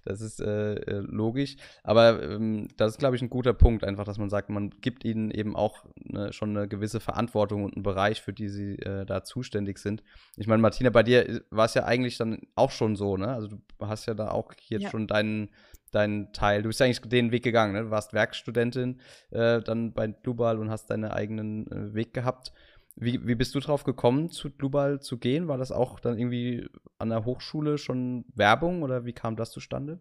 [0.04, 1.56] das ist äh, äh, logisch.
[1.82, 5.04] Aber ähm, das ist, glaube ich, ein guter Punkt, einfach, dass man sagt, man gibt
[5.04, 9.04] ihnen eben auch ne, schon eine gewisse Verantwortung und einen Bereich, für die sie äh,
[9.04, 10.02] da zuständig sind.
[10.36, 13.28] Ich meine, Martina, bei dir äh, war es ja eigentlich dann auch schon so, ne?
[13.28, 14.90] Also du hast ja da auch jetzt ja.
[14.90, 15.50] schon deinen
[15.92, 16.62] deinen Teil.
[16.62, 17.82] Du bist ja eigentlich den Weg gegangen, ne?
[17.84, 19.00] Du warst Werkstudentin
[19.30, 22.52] äh, dann bei Blueball und hast deinen eigenen äh, Weg gehabt.
[22.94, 25.48] Wie, wie bist du drauf gekommen, zu Global zu gehen?
[25.48, 26.68] War das auch dann irgendwie
[26.98, 29.98] an der Hochschule schon Werbung oder wie kam das zustande?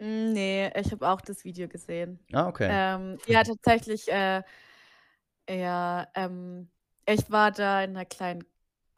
[0.00, 2.18] Hm, nee, ich habe auch das Video gesehen.
[2.32, 2.68] Ah, okay.
[2.70, 4.42] Ähm, ja, tatsächlich, äh,
[5.48, 6.68] ja, ähm,
[7.06, 8.44] ich war da in einer kleinen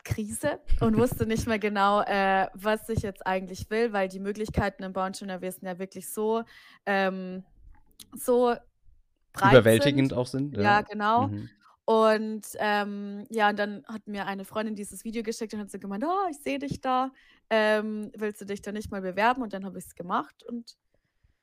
[0.04, 4.84] Krise und wusste nicht mehr genau, äh, was ich jetzt eigentlich will, weil die Möglichkeiten
[4.84, 6.44] im Bauingenieurwesen ja wirklich so,
[6.86, 7.44] ähm,
[8.14, 8.54] so
[9.32, 10.18] breit Überwältigend sind.
[10.18, 10.56] auch sind.
[10.56, 11.28] Ja, ja genau.
[11.28, 11.50] Mhm.
[11.86, 15.78] Und ähm, ja, und dann hat mir eine Freundin dieses Video geschickt und hat so
[15.78, 17.12] gemeint, oh, ich sehe dich da,
[17.50, 19.42] ähm, willst du dich da nicht mal bewerben?
[19.42, 20.76] Und dann habe ich es gemacht und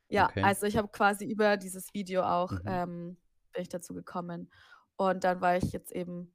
[0.09, 0.41] ja, Okay.
[0.41, 2.67] also ich habe quasi über dieses Video auch Mhm.
[2.67, 3.17] ähm,
[3.53, 4.51] bin ich dazu gekommen.
[4.97, 6.33] Und dann war ich jetzt eben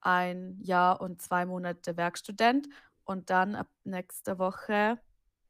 [0.00, 2.68] ein Jahr und zwei Monate Werkstudent
[3.04, 5.00] und dann ab nächster Woche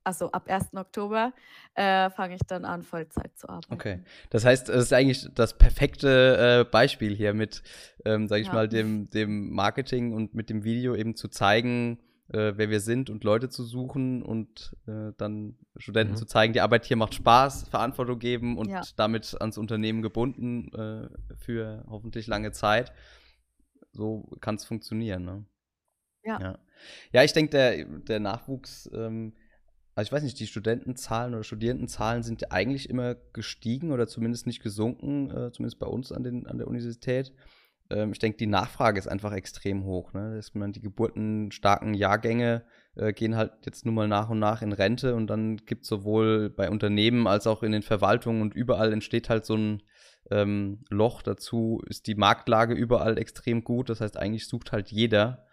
[0.04, 0.74] also ab 1.
[0.74, 1.32] Oktober,
[1.74, 3.72] äh, fange ich dann an, Vollzeit zu arbeiten.
[3.72, 4.00] Okay.
[4.30, 7.62] Das heißt, es ist eigentlich das perfekte äh, Beispiel hier mit,
[8.04, 8.54] ähm, sage ich ja.
[8.54, 11.98] mal, dem, dem Marketing und mit dem Video eben zu zeigen,
[12.28, 16.18] äh, wer wir sind und Leute zu suchen und äh, dann Studenten mhm.
[16.18, 18.82] zu zeigen, die Arbeit hier macht Spaß, Verantwortung geben und ja.
[18.96, 22.92] damit ans Unternehmen gebunden äh, für hoffentlich lange Zeit.
[23.92, 25.24] So kann es funktionieren.
[25.24, 25.44] Ne?
[26.22, 26.40] Ja.
[26.40, 26.58] ja.
[27.12, 27.24] ja.
[27.24, 29.34] ich denke, der, der Nachwuchs ähm,
[30.00, 34.62] also ich weiß nicht, die Studentenzahlen oder Studierendenzahlen sind eigentlich immer gestiegen oder zumindest nicht
[34.62, 37.34] gesunken, äh, zumindest bei uns an, den, an der Universität.
[37.90, 40.14] Ähm, ich denke, die Nachfrage ist einfach extrem hoch.
[40.14, 40.36] Ne?
[40.36, 42.64] Dass man die geburtenstarken Jahrgänge
[42.96, 45.88] äh, gehen halt jetzt nun mal nach und nach in Rente und dann gibt es
[45.90, 49.82] sowohl bei Unternehmen als auch in den Verwaltungen und überall entsteht halt so ein
[50.30, 51.20] ähm, Loch.
[51.20, 53.90] Dazu ist die Marktlage überall extrem gut.
[53.90, 55.44] Das heißt, eigentlich sucht halt jeder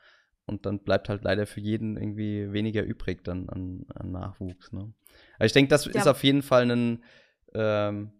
[0.47, 4.71] und dann bleibt halt leider für jeden irgendwie weniger übrig dann an, an Nachwuchs.
[4.71, 4.93] Ne?
[5.35, 5.91] Aber ich denke, das ja.
[5.91, 7.03] ist auf jeden Fall ein
[7.53, 8.11] ähm,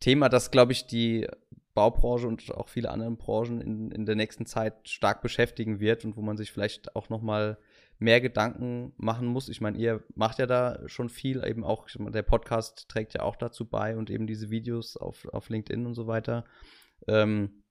[0.00, 1.28] Thema, das, glaube ich, die
[1.74, 6.16] Baubranche und auch viele andere Branchen in, in der nächsten Zeit stark beschäftigen wird und
[6.16, 7.58] wo man sich vielleicht auch noch mal
[7.98, 9.48] mehr Gedanken machen muss.
[9.48, 13.36] Ich meine, ihr macht ja da schon viel, eben auch, der Podcast trägt ja auch
[13.36, 16.44] dazu bei und eben diese Videos auf, auf LinkedIn und so weiter.
[17.06, 17.62] Ähm,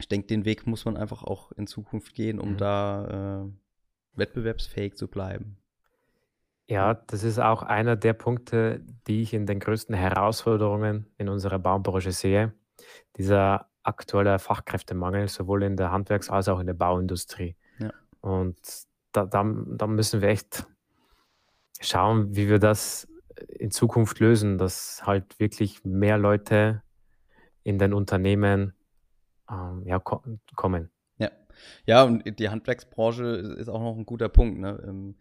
[0.00, 2.56] ich denke, den Weg muss man einfach auch in Zukunft gehen, um mhm.
[2.56, 5.58] da äh, wettbewerbsfähig zu bleiben.
[6.66, 11.58] Ja, das ist auch einer der Punkte, die ich in den größten Herausforderungen in unserer
[11.58, 12.52] Baubranche sehe.
[13.16, 17.56] Dieser aktuelle Fachkräftemangel, sowohl in der Handwerks- als auch in der Bauindustrie.
[17.78, 17.90] Ja.
[18.20, 18.58] Und
[19.12, 20.66] da, da, da müssen wir echt
[21.80, 23.08] schauen, wie wir das
[23.48, 26.82] in Zukunft lösen, dass halt wirklich mehr Leute
[27.64, 28.74] in den Unternehmen
[29.50, 30.22] ähm, ja, ko
[30.56, 30.90] kommen.
[31.18, 31.30] Ja.
[31.86, 33.24] ja, und die Handwerksbranche
[33.58, 34.82] ist auch noch ein guter Punkt, ne?
[34.86, 35.16] Ähm,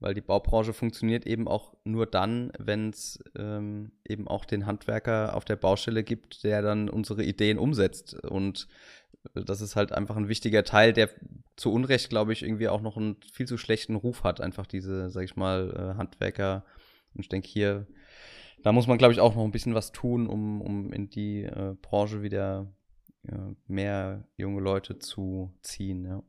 [0.00, 5.34] weil die Baubranche funktioniert eben auch nur dann, wenn es ähm, eben auch den Handwerker
[5.34, 8.14] auf der Baustelle gibt, der dann unsere Ideen umsetzt.
[8.22, 8.68] Und
[9.34, 11.08] das ist halt einfach ein wichtiger Teil, der
[11.56, 15.08] zu Unrecht, glaube ich, irgendwie auch noch einen viel zu schlechten Ruf hat, einfach diese,
[15.10, 16.64] sag ich mal, äh, Handwerker.
[17.14, 17.86] Und ich denke hier,
[18.62, 21.44] da muss man, glaube ich, auch noch ein bisschen was tun, um, um in die
[21.44, 22.66] äh, Branche wieder
[23.66, 26.04] mehr junge Leute zu ziehen.
[26.04, 26.22] Ja.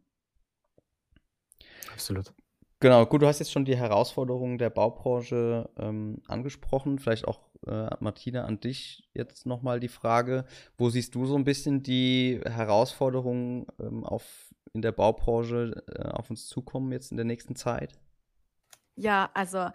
[1.92, 2.34] Absolut.
[2.80, 7.00] Genau, gut, du hast jetzt schon die Herausforderungen der Baubranche ähm, angesprochen.
[7.00, 10.46] Vielleicht auch, äh, Martina, an dich jetzt nochmal die Frage.
[10.78, 16.30] Wo siehst du so ein bisschen die Herausforderungen ähm, auf, in der Baubranche äh, auf
[16.30, 17.98] uns zukommen jetzt in der nächsten Zeit?
[18.98, 19.70] Ja, also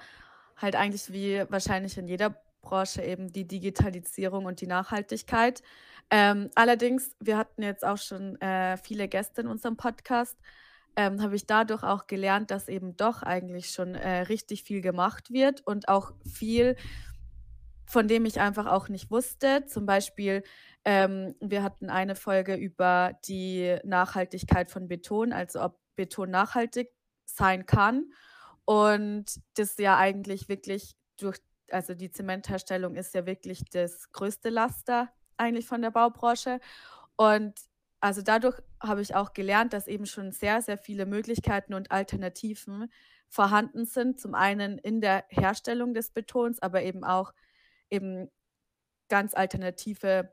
[0.56, 5.62] halt eigentlich wie wahrscheinlich in jeder Branche eben die Digitalisierung und die Nachhaltigkeit.
[6.10, 10.36] Ähm, allerdings, wir hatten jetzt auch schon äh, viele Gäste in unserem Podcast,
[10.96, 15.30] ähm, habe ich dadurch auch gelernt, dass eben doch eigentlich schon äh, richtig viel gemacht
[15.30, 16.76] wird und auch viel,
[17.86, 19.66] von dem ich einfach auch nicht wusste.
[19.66, 20.42] Zum Beispiel,
[20.84, 26.90] ähm, wir hatten eine Folge über die Nachhaltigkeit von Beton, also ob Beton nachhaltig
[27.24, 28.12] sein kann.
[28.64, 31.38] Und das ja eigentlich wirklich durch
[31.70, 35.08] also die Zementherstellung ist ja wirklich das größte Laster
[35.40, 36.60] eigentlich von der Baubranche.
[37.16, 37.54] Und
[38.00, 42.90] also dadurch habe ich auch gelernt, dass eben schon sehr, sehr viele Möglichkeiten und Alternativen
[43.28, 44.20] vorhanden sind.
[44.20, 47.32] Zum einen in der Herstellung des Betons, aber eben auch
[47.90, 48.30] eben
[49.08, 50.32] ganz alternative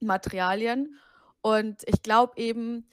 [0.00, 0.98] Materialien.
[1.40, 2.88] Und ich glaube eben,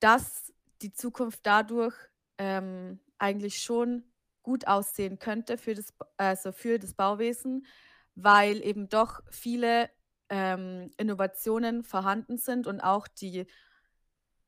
[0.00, 0.52] dass
[0.82, 1.94] die Zukunft dadurch
[2.38, 4.04] ähm, eigentlich schon
[4.42, 7.66] gut aussehen könnte für das, also für das Bauwesen,
[8.14, 9.88] weil eben doch viele
[10.28, 13.46] ähm, Innovationen vorhanden sind und auch die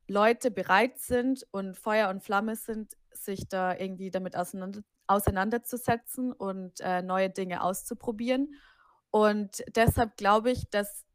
[0.09, 6.81] Leute bereit sind und Feuer und Flamme sind, sich da irgendwie damit auseinander, auseinanderzusetzen und
[6.81, 8.55] äh, neue Dinge auszuprobieren.
[9.11, 11.07] Und deshalb glaube ich, dass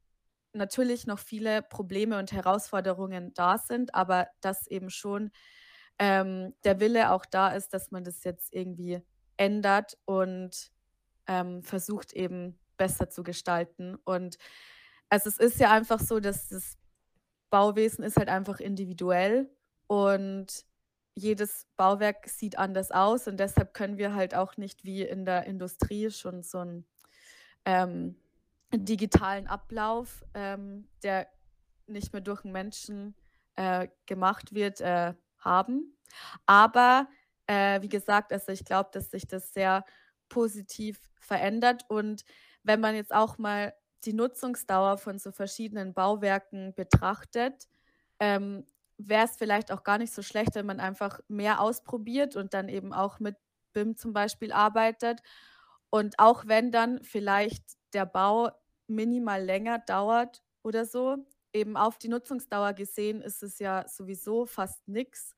[0.53, 5.31] natürlich noch viele Probleme und Herausforderungen da sind, aber dass eben schon
[5.99, 9.01] ähm, der Wille auch da ist, dass man das jetzt irgendwie
[9.37, 10.71] ändert und
[11.27, 13.95] ähm, versucht eben besser zu gestalten.
[14.05, 14.39] Und
[15.07, 16.79] also es ist ja einfach so, dass das
[17.51, 19.51] Bauwesen ist halt einfach individuell
[19.85, 20.65] und
[21.13, 25.43] jedes Bauwerk sieht anders aus und deshalb können wir halt auch nicht wie in der
[25.45, 26.87] Industrie schon so einen
[27.65, 28.15] ähm,
[28.73, 31.27] digitalen Ablauf, ähm, der
[31.85, 33.13] nicht mehr durch einen Menschen
[33.57, 35.99] äh, gemacht wird, äh, haben.
[36.47, 37.07] Aber
[37.45, 39.85] äh, wie gesagt, also ich glaube, dass sich das sehr
[40.29, 42.25] positiv verändert und
[42.63, 43.73] wenn man jetzt auch mal
[44.05, 47.67] die Nutzungsdauer von so verschiedenen Bauwerken betrachtet,
[48.19, 48.65] ähm,
[48.97, 52.69] wäre es vielleicht auch gar nicht so schlecht, wenn man einfach mehr ausprobiert und dann
[52.69, 53.35] eben auch mit
[53.73, 55.21] BIM zum Beispiel arbeitet.
[55.89, 58.51] Und auch wenn dann vielleicht der Bau
[58.87, 61.17] minimal länger dauert oder so,
[61.53, 65.35] eben auf die Nutzungsdauer gesehen ist es ja sowieso fast nichts.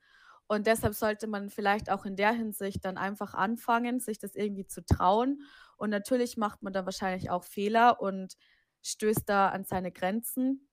[0.54, 4.68] Und deshalb sollte man vielleicht auch in der Hinsicht dann einfach anfangen, sich das irgendwie
[4.68, 5.42] zu trauen.
[5.78, 8.36] Und natürlich macht man da wahrscheinlich auch Fehler und
[8.84, 10.68] stößt da an seine Grenzen.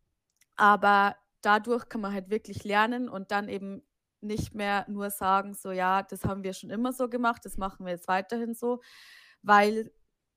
[0.57, 3.83] Aber dadurch kann man halt wirklich lernen und dann eben
[4.21, 7.87] nicht mehr nur sagen, so ja, das haben wir schon immer so gemacht, das machen
[7.87, 8.83] wir jetzt weiterhin so,
[9.41, 9.91] weil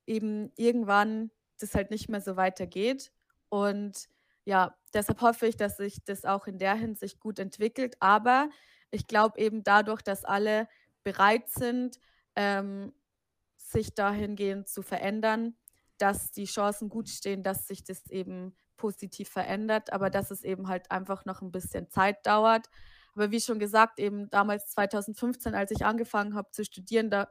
[0.06, 1.30] eben irgendwann
[1.60, 3.12] das halt nicht mehr so weitergeht.
[3.50, 4.08] Und
[4.46, 7.96] ja, deshalb hoffe ich, dass sich das auch in der Hinsicht gut entwickelt.
[8.00, 8.48] Aber
[8.94, 10.68] ich glaube eben dadurch, dass alle
[11.02, 11.98] bereit sind,
[12.36, 12.92] ähm,
[13.56, 15.56] sich dahingehend zu verändern,
[15.98, 20.68] dass die Chancen gut stehen, dass sich das eben positiv verändert, aber dass es eben
[20.68, 22.68] halt einfach noch ein bisschen Zeit dauert.
[23.14, 27.28] Aber wie schon gesagt, eben damals 2015, als ich angefangen habe zu studieren, da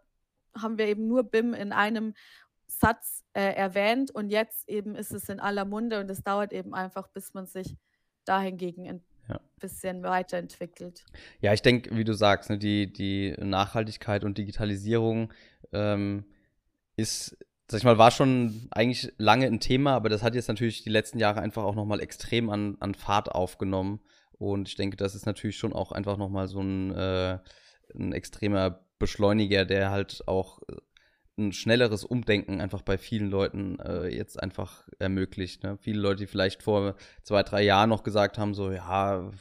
[0.56, 2.14] haben wir eben nur BIM in einem
[2.68, 6.74] Satz äh, erwähnt und jetzt eben ist es in aller Munde und es dauert eben
[6.74, 7.78] einfach, bis man sich
[8.26, 8.86] dahingegen
[9.30, 9.40] ja.
[9.60, 11.04] bisschen weiterentwickelt.
[11.42, 15.32] Ja, ich denke, wie du sagst, ne, die, die Nachhaltigkeit und Digitalisierung
[15.72, 16.26] ähm,
[16.96, 20.84] ist, sag ich mal, war schon eigentlich lange ein Thema, aber das hat jetzt natürlich
[20.84, 24.00] die letzten Jahre einfach auch nochmal extrem an, an Fahrt aufgenommen.
[24.38, 27.40] Und ich denke, das ist natürlich schon auch einfach nochmal so ein, äh,
[27.96, 30.60] ein extremer Beschleuniger, der halt auch
[31.36, 35.64] ein schnelleres Umdenken einfach bei vielen Leuten äh, jetzt einfach ermöglicht.
[35.64, 35.78] Ne?
[35.82, 39.32] Viele Leute, die vielleicht vor zwei, drei Jahren noch gesagt haben, so, ja,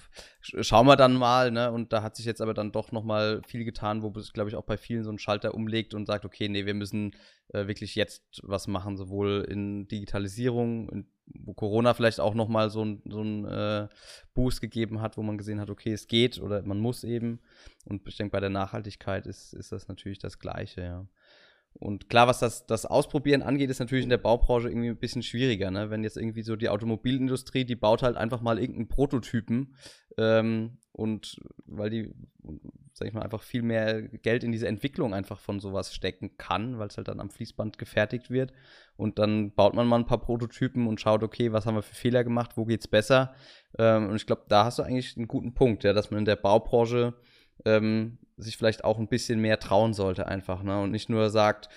[0.41, 1.71] schauen wir dann mal, ne?
[1.71, 4.49] Und da hat sich jetzt aber dann doch noch mal viel getan, wo es, glaube
[4.49, 7.13] ich, auch bei vielen so einen Schalter umlegt und sagt, okay, nee, wir müssen
[7.49, 12.71] äh, wirklich jetzt was machen, sowohl in Digitalisierung, in, wo Corona vielleicht auch noch mal
[12.71, 13.89] so ein, so ein äh,
[14.33, 17.41] Boost gegeben hat, wo man gesehen hat, okay, es geht oder man muss eben.
[17.85, 21.07] Und ich denke, bei der Nachhaltigkeit ist, ist das natürlich das Gleiche, ja.
[21.75, 25.23] Und klar, was das, das Ausprobieren angeht, ist natürlich in der Baubranche irgendwie ein bisschen
[25.23, 25.71] schwieriger.
[25.71, 25.91] Ne?
[25.91, 29.75] Wenn jetzt irgendwie so die Automobilindustrie, die baut halt einfach mal irgendeinen Prototypen
[30.19, 32.15] ähm, und weil die,
[32.93, 36.79] sag ich mal, einfach viel mehr Geld in diese Entwicklung einfach von sowas stecken kann,
[36.79, 38.53] weil es halt dann am Fließband gefertigt wird.
[38.97, 41.95] Und dann baut man mal ein paar Prototypen und schaut, okay, was haben wir für
[41.95, 43.35] Fehler gemacht, wo geht's besser?
[43.79, 46.27] Ähm, und ich glaube, da hast du eigentlich einen guten Punkt, ja, dass man in
[46.27, 47.15] der Baubranche
[47.65, 50.81] ähm, sich vielleicht auch ein bisschen mehr trauen sollte einfach, ne?
[50.81, 51.69] Und nicht nur sagt,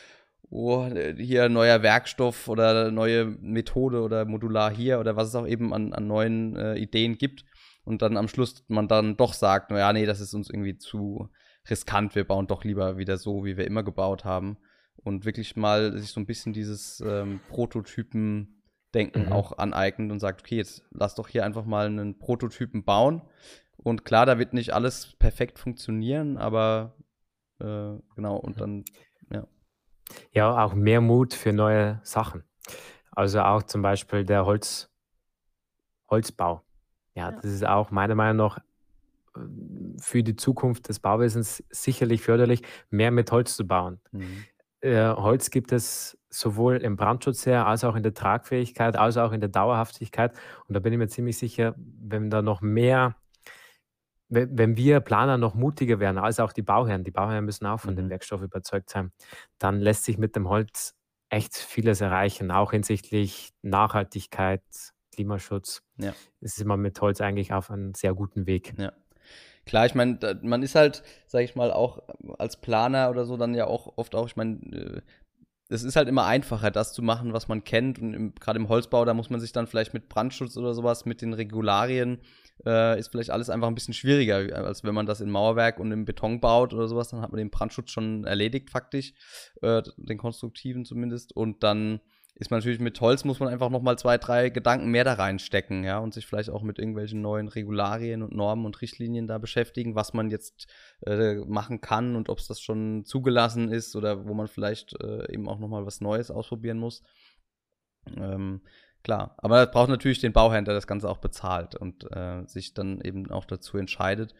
[0.49, 0.87] oh,
[1.17, 5.93] hier neuer Werkstoff oder neue Methode oder Modular hier oder was es auch eben an,
[5.93, 7.45] an neuen äh, Ideen gibt.
[7.83, 11.29] Und dann am Schluss man dann doch sagt, naja, nee, das ist uns irgendwie zu
[11.69, 14.57] riskant, wir bauen doch lieber wieder so, wie wir immer gebaut haben.
[14.95, 19.31] Und wirklich mal sich so ein bisschen dieses ähm, Prototypen-Denken mhm.
[19.31, 23.21] auch aneignet und sagt, okay, jetzt lass doch hier einfach mal einen Prototypen bauen
[23.85, 26.95] und klar, da wird nicht alles perfekt funktionieren, aber
[27.59, 28.83] äh, genau, und dann,
[29.31, 29.45] ja.
[30.31, 32.43] Ja, auch mehr Mut für neue Sachen.
[33.11, 34.91] Also auch zum Beispiel der Holz,
[36.09, 36.63] Holzbau.
[37.13, 37.35] Ja, ja.
[37.35, 39.39] das ist auch meiner Meinung nach äh,
[39.99, 44.01] für die Zukunft des Bauwesens sicherlich förderlich, mehr mit Holz zu bauen.
[44.11, 44.45] Mhm.
[44.81, 49.31] Äh, Holz gibt es sowohl im Brandschutz her, als auch in der Tragfähigkeit, als auch
[49.31, 50.33] in der Dauerhaftigkeit.
[50.67, 53.15] Und da bin ich mir ziemlich sicher, wenn da noch mehr,
[54.29, 57.93] wenn wir Planer noch mutiger werden, als auch die Bauherren, die Bauherren müssen auch von
[57.93, 57.97] mhm.
[57.97, 59.11] dem Werkstoff überzeugt sein,
[59.59, 60.95] dann lässt sich mit dem Holz
[61.29, 64.63] echt vieles erreichen, auch hinsichtlich Nachhaltigkeit,
[65.13, 65.81] Klimaschutz.
[65.97, 66.13] Ja.
[66.41, 68.73] Es ist immer mit Holz eigentlich auf einem sehr guten Weg.
[68.77, 68.93] Ja.
[69.65, 72.03] Klar, ich meine, man ist halt, sag ich mal, auch
[72.37, 75.01] als Planer oder so dann ja auch oft auch, ich meine, äh,
[75.69, 77.97] es ist halt immer einfacher, das zu machen, was man kennt.
[77.97, 81.21] Und gerade im Holzbau, da muss man sich dann vielleicht mit Brandschutz oder sowas, mit
[81.21, 82.19] den Regularien,
[82.65, 85.91] äh, ist vielleicht alles einfach ein bisschen schwieriger, als wenn man das in Mauerwerk und
[85.91, 87.09] im Beton baut oder sowas.
[87.09, 89.13] Dann hat man den Brandschutz schon erledigt, faktisch,
[89.61, 91.35] äh, den konstruktiven zumindest.
[91.35, 91.99] Und dann
[92.35, 95.85] ist man natürlich mit Holz muss man einfach nochmal zwei, drei Gedanken mehr da reinstecken,
[95.85, 99.95] ja, und sich vielleicht auch mit irgendwelchen neuen Regularien und Normen und Richtlinien da beschäftigen,
[99.95, 100.67] was man jetzt
[101.05, 105.31] äh, machen kann und ob es das schon zugelassen ist oder wo man vielleicht äh,
[105.31, 107.03] eben auch nochmal was Neues ausprobieren muss.
[108.17, 108.61] Ähm,
[109.05, 112.73] klar, aber das braucht natürlich den Bauherrn, der das Ganze auch bezahlt und äh, sich
[112.73, 114.33] dann eben auch dazu entscheidet.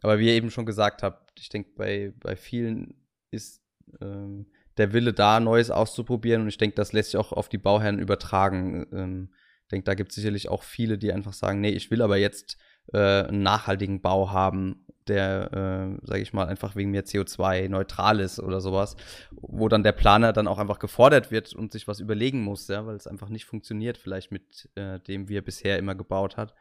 [0.00, 2.94] Aber wie ihr eben schon gesagt habt, ich denke, bei, bei vielen
[3.30, 3.62] ist
[4.00, 4.46] ähm,
[4.76, 6.42] der Wille da, Neues auszuprobieren.
[6.42, 8.86] Und ich denke, das lässt sich auch auf die Bauherren übertragen.
[8.92, 12.02] Ähm, ich denke, da gibt es sicherlich auch viele, die einfach sagen, nee, ich will
[12.02, 12.58] aber jetzt
[12.92, 18.20] äh, einen nachhaltigen Bau haben, der, äh, sage ich mal, einfach wegen mir CO2 neutral
[18.20, 18.96] ist oder sowas,
[19.30, 22.86] wo dann der Planer dann auch einfach gefordert wird und sich was überlegen muss, ja,
[22.86, 26.54] weil es einfach nicht funktioniert, vielleicht mit äh, dem, wie er bisher immer gebaut hat.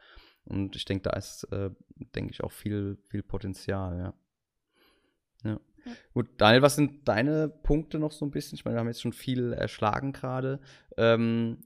[0.45, 1.71] Und ich denke, da ist, äh,
[2.15, 4.13] denke ich, auch viel, viel Potenzial, ja.
[5.43, 5.59] Ja.
[6.13, 8.55] Gut, Daniel, was sind deine Punkte noch so ein bisschen?
[8.55, 10.59] Ich meine, wir haben jetzt schon viel erschlagen gerade,
[10.97, 11.63] ähm,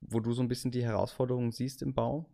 [0.00, 2.33] wo du so ein bisschen die Herausforderungen siehst im Bau?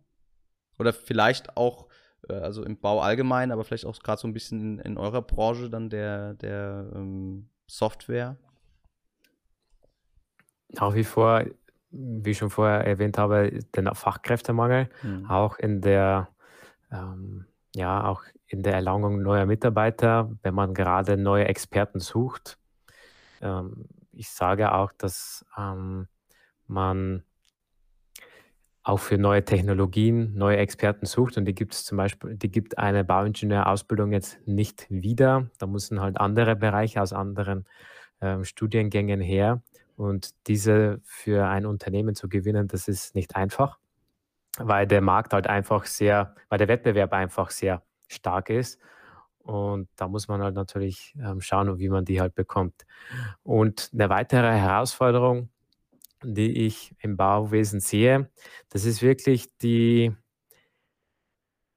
[0.79, 1.87] Oder vielleicht auch,
[2.27, 5.21] äh, also im Bau allgemein, aber vielleicht auch gerade so ein bisschen in, in, eurer
[5.21, 8.37] Branche dann der, der ähm, Software?
[10.69, 11.45] Nach wie vor,
[11.89, 15.25] wie ich schon vorher erwähnt habe, den Fachkräftemangel, mhm.
[15.29, 16.29] auch in der
[16.91, 17.45] ähm,
[17.75, 22.57] ja, auch in der Erlangung neuer Mitarbeiter, wenn man gerade neue Experten sucht.
[23.41, 26.07] Ähm, ich sage auch, dass ähm,
[26.67, 27.23] man
[28.83, 32.77] auch für neue Technologien neue Experten sucht und die gibt es zum Beispiel, die gibt
[32.77, 35.49] eine Bauingenieurausbildung jetzt nicht wieder.
[35.59, 37.65] Da müssen halt andere Bereiche aus anderen
[38.21, 39.61] ähm, Studiengängen her
[39.97, 43.77] und diese für ein Unternehmen zu gewinnen, das ist nicht einfach
[44.57, 48.79] weil der Markt halt einfach sehr, weil der Wettbewerb einfach sehr stark ist.
[49.39, 52.85] Und da muss man halt natürlich ähm, schauen, wie man die halt bekommt.
[53.43, 55.49] Und eine weitere Herausforderung,
[56.23, 58.29] die ich im Bauwesen sehe,
[58.69, 60.15] das ist wirklich die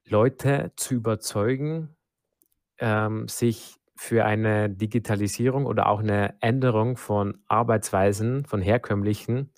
[0.07, 1.95] Leute zu überzeugen,
[2.77, 9.51] ähm, sich für eine Digitalisierung oder auch eine Änderung von Arbeitsweisen, von herkömmlichen,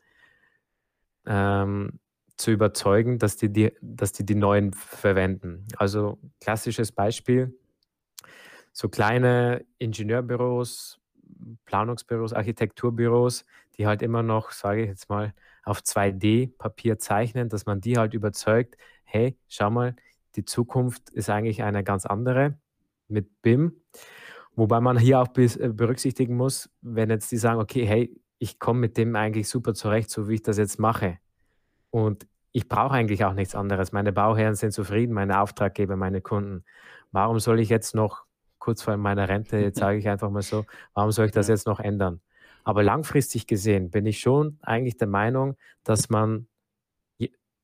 [1.25, 1.99] ähm,
[2.37, 5.65] zu überzeugen, dass die, die, dass die die neuen verwenden.
[5.75, 7.57] Also klassisches Beispiel,
[8.71, 10.99] so kleine Ingenieurbüros,
[11.65, 13.43] Planungsbüros, Architekturbüros,
[13.77, 18.13] die halt immer noch, sage ich jetzt mal, auf 2D-Papier zeichnen, dass man die halt
[18.13, 19.95] überzeugt, hey, schau mal,
[20.35, 22.57] die Zukunft ist eigentlich eine ganz andere
[23.07, 23.73] mit BIM.
[24.55, 28.79] Wobei man hier auch äh, berücksichtigen muss, wenn jetzt die sagen, okay, hey, ich komme
[28.79, 31.19] mit dem eigentlich super zurecht, so wie ich das jetzt mache.
[31.89, 33.91] Und ich brauche eigentlich auch nichts anderes.
[33.91, 36.63] Meine Bauherren sind zufrieden, meine Auftraggeber, meine Kunden.
[37.11, 38.25] Warum soll ich jetzt noch
[38.59, 41.67] kurz vor meiner Rente, jetzt sage ich einfach mal so, warum soll ich das jetzt
[41.67, 42.21] noch ändern?
[42.67, 45.55] Aber langfristig gesehen bin ich schon eigentlich der Meinung,
[45.85, 46.49] dass man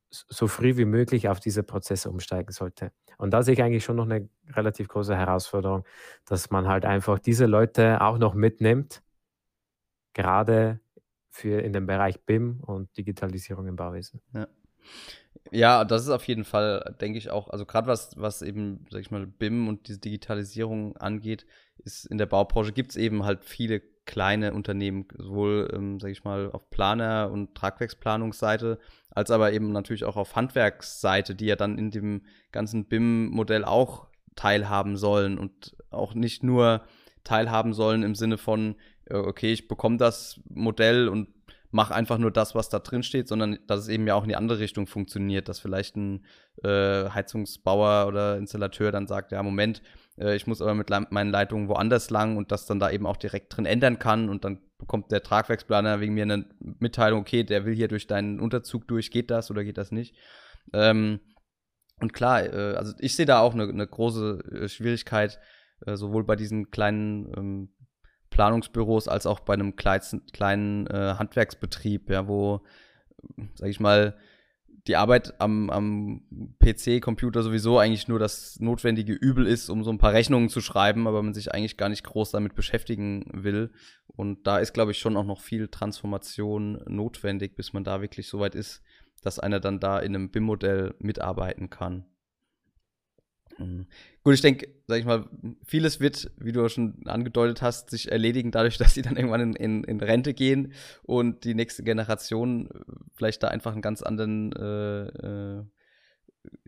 [0.10, 2.94] so früh wie möglich auf diese Prozesse umsteigen sollte.
[3.18, 5.84] Und da sehe ich eigentlich schon noch eine relativ große Herausforderung,
[6.24, 9.04] dass man halt einfach diese Leute auch noch mitnimmt,
[10.14, 10.80] gerade
[11.30, 14.22] für in dem Bereich BIM und Digitalisierung im Bauwesen.
[14.34, 14.48] Ja.
[15.52, 19.02] Ja, das ist auf jeden Fall, denke ich auch, also gerade was, was eben, sag
[19.02, 21.46] ich mal, BIM und diese Digitalisierung angeht,
[21.80, 26.24] ist in der Baubranche gibt es eben halt viele kleine Unternehmen, sowohl, ähm, sag ich
[26.24, 28.80] mal, auf Planer- und Tragwerksplanungsseite,
[29.12, 34.08] als aber eben natürlich auch auf Handwerksseite, die ja dann in dem ganzen BIM-Modell auch
[34.36, 36.82] teilhaben sollen und auch nicht nur
[37.24, 38.76] teilhaben sollen im Sinne von,
[39.06, 41.30] äh, okay, ich bekomme das Modell und
[41.72, 44.30] mache einfach nur das, was da drin steht, sondern dass es eben ja auch in
[44.30, 46.24] die andere Richtung funktioniert, dass vielleicht ein
[46.64, 49.82] äh, Heizungsbauer oder Installateur dann sagt, ja, Moment,
[50.18, 53.18] äh, ich muss aber mit meinen Leitungen woanders lang und das dann da eben auch
[53.18, 57.66] direkt drin ändern kann und dann bekommt der Tragwerksplaner wegen mir eine Mitteilung, okay, der
[57.66, 60.16] will hier durch deinen Unterzug durch, geht das oder geht das nicht?
[60.74, 61.20] Ähm,
[62.00, 65.40] und klar, äh, also ich sehe da auch eine, eine große äh, Schwierigkeit,
[65.86, 67.70] äh, sowohl bei diesen kleinen ähm,
[68.30, 72.62] Planungsbüros als auch bei einem kleinen, kleinen äh, Handwerksbetrieb, ja, wo,
[73.56, 74.18] sag ich mal,
[74.88, 76.22] die Arbeit am, am
[76.60, 81.08] PC-Computer sowieso eigentlich nur das notwendige Übel ist, um so ein paar Rechnungen zu schreiben,
[81.08, 83.72] aber man sich eigentlich gar nicht groß damit beschäftigen will.
[84.08, 88.28] Und da ist, glaube ich, schon auch noch viel Transformation notwendig, bis man da wirklich
[88.28, 88.82] so weit ist,
[89.22, 92.06] dass einer dann da in einem BIM-Modell mitarbeiten kann.
[93.58, 93.88] Mhm.
[94.24, 95.26] Gut, ich denke, sag ich mal,
[95.66, 99.54] vieles wird, wie du schon angedeutet hast, sich erledigen dadurch, dass sie dann irgendwann in,
[99.54, 100.74] in, in Rente gehen
[101.04, 102.80] und die nächste Generation äh,
[103.16, 105.64] vielleicht da einfach einen ganz anderen, äh, äh,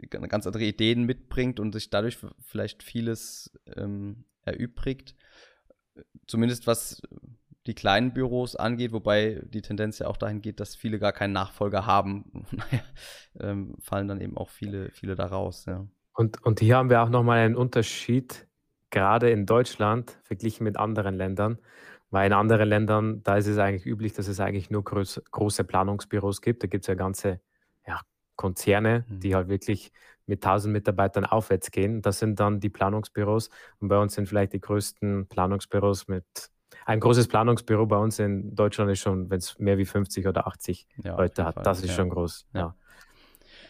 [0.09, 5.15] ganz andere Ideen mitbringt und sich dadurch vielleicht vieles ähm, erübrigt.
[6.27, 7.01] Zumindest was
[7.67, 11.33] die kleinen Büros angeht, wobei die Tendenz ja auch dahin geht, dass viele gar keinen
[11.33, 12.45] Nachfolger haben.
[12.51, 12.83] naja,
[13.39, 15.87] ähm, fallen dann eben auch viele, viele da raus, ja.
[16.15, 18.47] Und, und hier haben wir auch nochmal einen Unterschied,
[18.89, 21.59] gerade in Deutschland, verglichen mit anderen Ländern.
[22.09, 25.65] Weil in anderen Ländern, da ist es eigentlich üblich, dass es eigentlich nur groß, große
[25.65, 26.63] Planungsbüros gibt.
[26.63, 27.41] Da gibt es ja ganze
[27.85, 27.99] ja,
[28.37, 29.19] Konzerne, mhm.
[29.19, 29.91] die halt wirklich
[30.25, 32.01] mit 1000 Mitarbeitern aufwärts gehen.
[32.01, 33.49] Das sind dann die Planungsbüros.
[33.79, 36.25] Und bei uns sind vielleicht die größten Planungsbüros mit.
[36.85, 40.47] Ein großes Planungsbüro bei uns in Deutschland ist schon, wenn es mehr wie 50 oder
[40.47, 41.95] 80 ja, Leute hat, das ist ja.
[41.95, 42.47] schon groß.
[42.53, 42.75] Ja.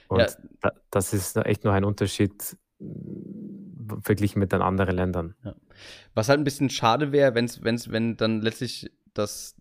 [0.08, 0.28] Und ja.
[0.62, 2.58] da, das ist echt noch ein Unterschied
[4.02, 5.36] verglichen mit den anderen Ländern.
[5.44, 5.56] Ja.
[6.14, 9.56] Was halt ein bisschen schade wäre, wenn's, wenn's, wenn dann letztlich das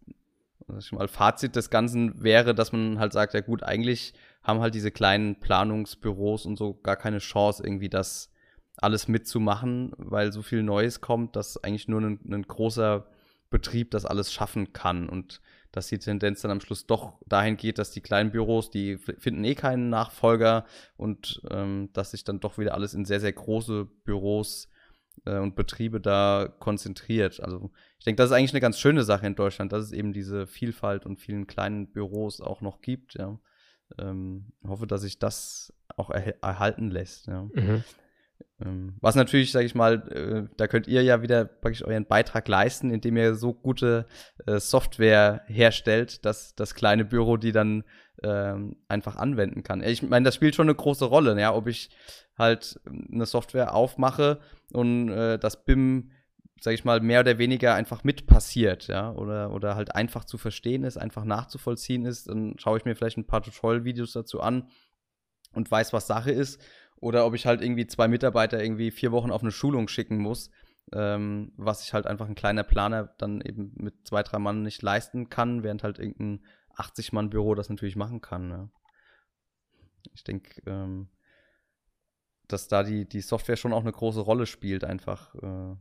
[0.92, 4.90] mal Fazit des Ganzen wäre, dass man halt sagt, ja gut, eigentlich haben halt diese
[4.90, 8.30] kleinen Planungsbüros und so gar keine Chance, irgendwie das
[8.76, 13.06] alles mitzumachen, weil so viel Neues kommt, dass eigentlich nur ein, ein großer
[13.50, 15.08] Betrieb das alles schaffen kann.
[15.08, 15.40] Und
[15.74, 19.42] dass die Tendenz dann am Schluss doch dahin geht, dass die kleinen Büros, die finden
[19.42, 20.66] eh keinen Nachfolger
[20.96, 24.68] und ähm, dass sich dann doch wieder alles in sehr, sehr große Büros
[25.24, 27.40] äh, und Betriebe da konzentriert.
[27.40, 30.12] Also ich denke, das ist eigentlich eine ganz schöne Sache in Deutschland, dass es eben
[30.12, 33.14] diese Vielfalt und vielen kleinen Büros auch noch gibt.
[33.14, 33.40] Ja.
[33.98, 37.26] Ähm, hoffe, dass sich das auch er erhalten lässt.
[37.26, 37.48] Ja.
[37.52, 37.82] Mhm.
[38.60, 42.46] Ähm, was natürlich, sage ich mal, äh, da könnt ihr ja wieder praktisch euren Beitrag
[42.46, 44.06] leisten, indem ihr so gute
[44.46, 47.84] äh, Software herstellt, dass das kleine Büro die dann
[48.22, 49.82] ähm, einfach anwenden kann.
[49.82, 51.90] Ich meine, das spielt schon eine große Rolle, ja, ob ich
[52.38, 52.80] halt
[53.12, 54.40] eine Software aufmache
[54.72, 56.12] und äh, das BIM,
[56.60, 60.38] sage ich mal, mehr oder weniger einfach mit passiert, ja, oder, oder halt einfach zu
[60.38, 64.68] verstehen ist, einfach nachzuvollziehen ist, dann schaue ich mir vielleicht ein paar Tutorial-Videos dazu an
[65.52, 66.60] und weiß, was Sache ist
[67.04, 70.50] oder ob ich halt irgendwie zwei Mitarbeiter irgendwie vier Wochen auf eine Schulung schicken muss,
[70.90, 74.80] ähm, was ich halt einfach ein kleiner Planer dann eben mit zwei, drei Mann nicht
[74.80, 76.42] leisten kann, während halt irgendein
[76.76, 78.48] 80-Mann-Büro das natürlich machen kann.
[78.48, 78.70] Ne?
[80.14, 81.10] Ich denke, ähm,
[82.48, 85.34] dass da die, die Software schon auch eine große Rolle spielt, einfach.
[85.34, 85.76] Äh,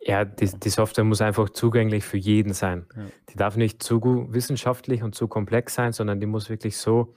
[0.00, 2.86] ja, die, die, Software muss einfach zugänglich für jeden sein.
[2.96, 3.06] Ja.
[3.28, 4.00] Die darf nicht zu
[4.32, 7.14] wissenschaftlich und zu komplex sein, sondern die muss wirklich so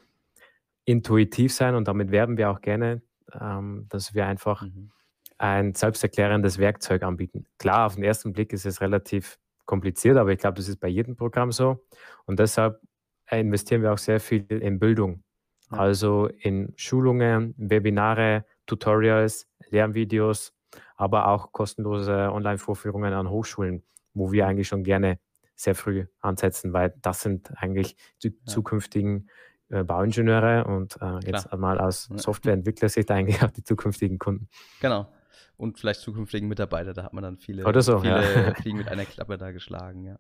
[0.86, 3.02] intuitiv sein und damit werben wir auch gerne,
[3.40, 4.92] ähm, dass wir einfach mhm.
[5.38, 7.46] ein selbsterklärendes Werkzeug anbieten.
[7.58, 10.88] Klar, auf den ersten Blick ist es relativ kompliziert, aber ich glaube, das ist bei
[10.88, 11.86] jedem Programm so.
[12.26, 12.80] Und deshalb
[13.32, 15.24] investieren wir auch sehr viel in Bildung.
[15.72, 15.80] Ja.
[15.80, 20.54] Also in Schulungen, Webinare, Tutorials, Lernvideos,
[20.96, 23.84] aber auch kostenlose Online-Vorführungen an Hochschulen,
[24.14, 25.20] wo wir eigentlich schon gerne
[25.56, 28.46] sehr früh ansetzen, weil das sind eigentlich die ja.
[28.46, 29.32] zukünftigen äh,
[29.70, 34.48] Bauingenieure und äh, jetzt einmal aus Softwareentwickler-Sicht eigentlich auch die zukünftigen Kunden.
[34.80, 35.08] Genau.
[35.58, 38.54] Und vielleicht zukünftigen Mitarbeiter, da hat man dann viele, Oder so, viele ja.
[38.62, 40.20] Fliegen mit einer Klappe da geschlagen, ja.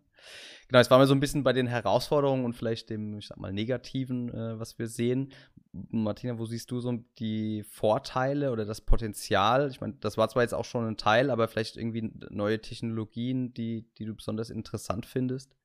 [0.67, 3.37] Genau, jetzt waren wir so ein bisschen bei den Herausforderungen und vielleicht dem, ich sag
[3.37, 5.33] mal, Negativen, äh, was wir sehen.
[5.71, 9.69] Martina, wo siehst du so die Vorteile oder das Potenzial?
[9.69, 13.53] Ich meine, das war zwar jetzt auch schon ein Teil, aber vielleicht irgendwie neue Technologien,
[13.53, 15.55] die, die du besonders interessant findest?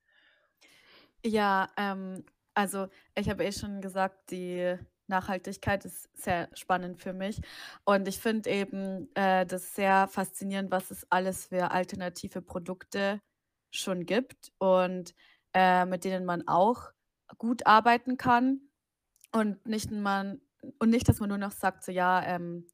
[1.25, 4.77] Ja, ähm, also, ich habe eh schon gesagt, die
[5.07, 7.41] Nachhaltigkeit ist sehr spannend für mich.
[7.85, 13.21] Und ich finde eben äh, das sehr faszinierend, was es alles für alternative Produkte
[13.71, 15.13] schon gibt und
[15.53, 16.91] äh, mit denen man auch
[17.37, 18.61] gut arbeiten kann.
[19.31, 20.41] Und nicht, man,
[20.79, 22.67] und nicht, dass man nur noch sagt, so ja, ähm,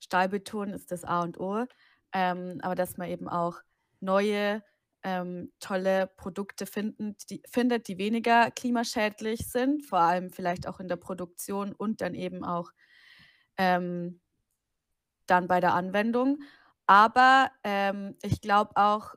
[0.00, 1.64] Stahlbeton ist das A und O,
[2.12, 3.60] ähm, aber dass man eben auch
[4.00, 4.62] neue
[5.04, 10.88] ähm, tolle Produkte finden, die, findet, die weniger klimaschädlich sind, vor allem vielleicht auch in
[10.88, 12.70] der Produktion und dann eben auch
[13.58, 14.20] ähm,
[15.26, 16.38] dann bei der Anwendung.
[16.86, 19.14] Aber ähm, ich glaube auch,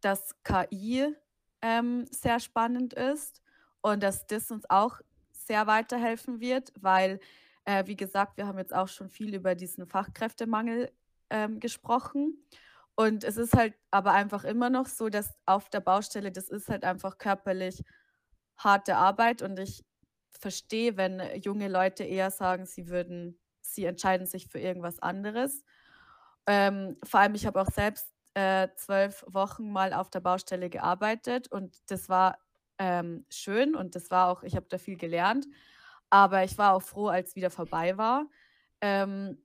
[0.00, 1.14] dass KI
[1.62, 3.42] ähm, sehr spannend ist
[3.80, 5.00] und dass das uns auch
[5.30, 7.20] sehr weiterhelfen wird, weil,
[7.64, 10.90] äh, wie gesagt, wir haben jetzt auch schon viel über diesen Fachkräftemangel
[11.30, 12.46] ähm, gesprochen.
[13.00, 16.68] Und es ist halt aber einfach immer noch so, dass auf der Baustelle, das ist
[16.68, 17.82] halt einfach körperlich
[18.58, 19.86] harte Arbeit und ich
[20.28, 25.64] verstehe, wenn junge Leute eher sagen, sie würden, sie entscheiden sich für irgendwas anderes.
[26.46, 31.50] Ähm, vor allem, ich habe auch selbst äh, zwölf Wochen mal auf der Baustelle gearbeitet
[31.50, 32.36] und das war
[32.76, 35.46] ähm, schön und das war auch, ich habe da viel gelernt,
[36.10, 38.26] aber ich war auch froh, als wieder vorbei war.
[38.82, 39.42] Ähm,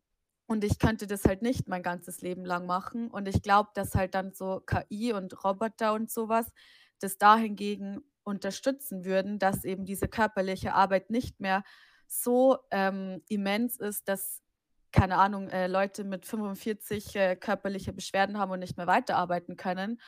[0.48, 3.10] und ich könnte das halt nicht mein ganzes Leben lang machen.
[3.10, 6.52] Und ich glaube, dass halt dann so KI und Roboter und sowas
[7.00, 11.64] das dahingegen unterstützen würden, dass eben diese körperliche Arbeit nicht mehr
[12.08, 14.44] so ähm, immens ist, dass,
[14.92, 20.00] keine Ahnung, äh, Leute mit 45 äh, körperliche Beschwerden haben und nicht mehr weiterarbeiten können.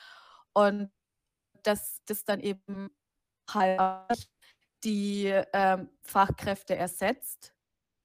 [0.53, 0.91] Und
[1.63, 2.89] dass das dann eben
[3.49, 4.29] halt
[4.83, 7.56] die ähm, Fachkräfte ersetzt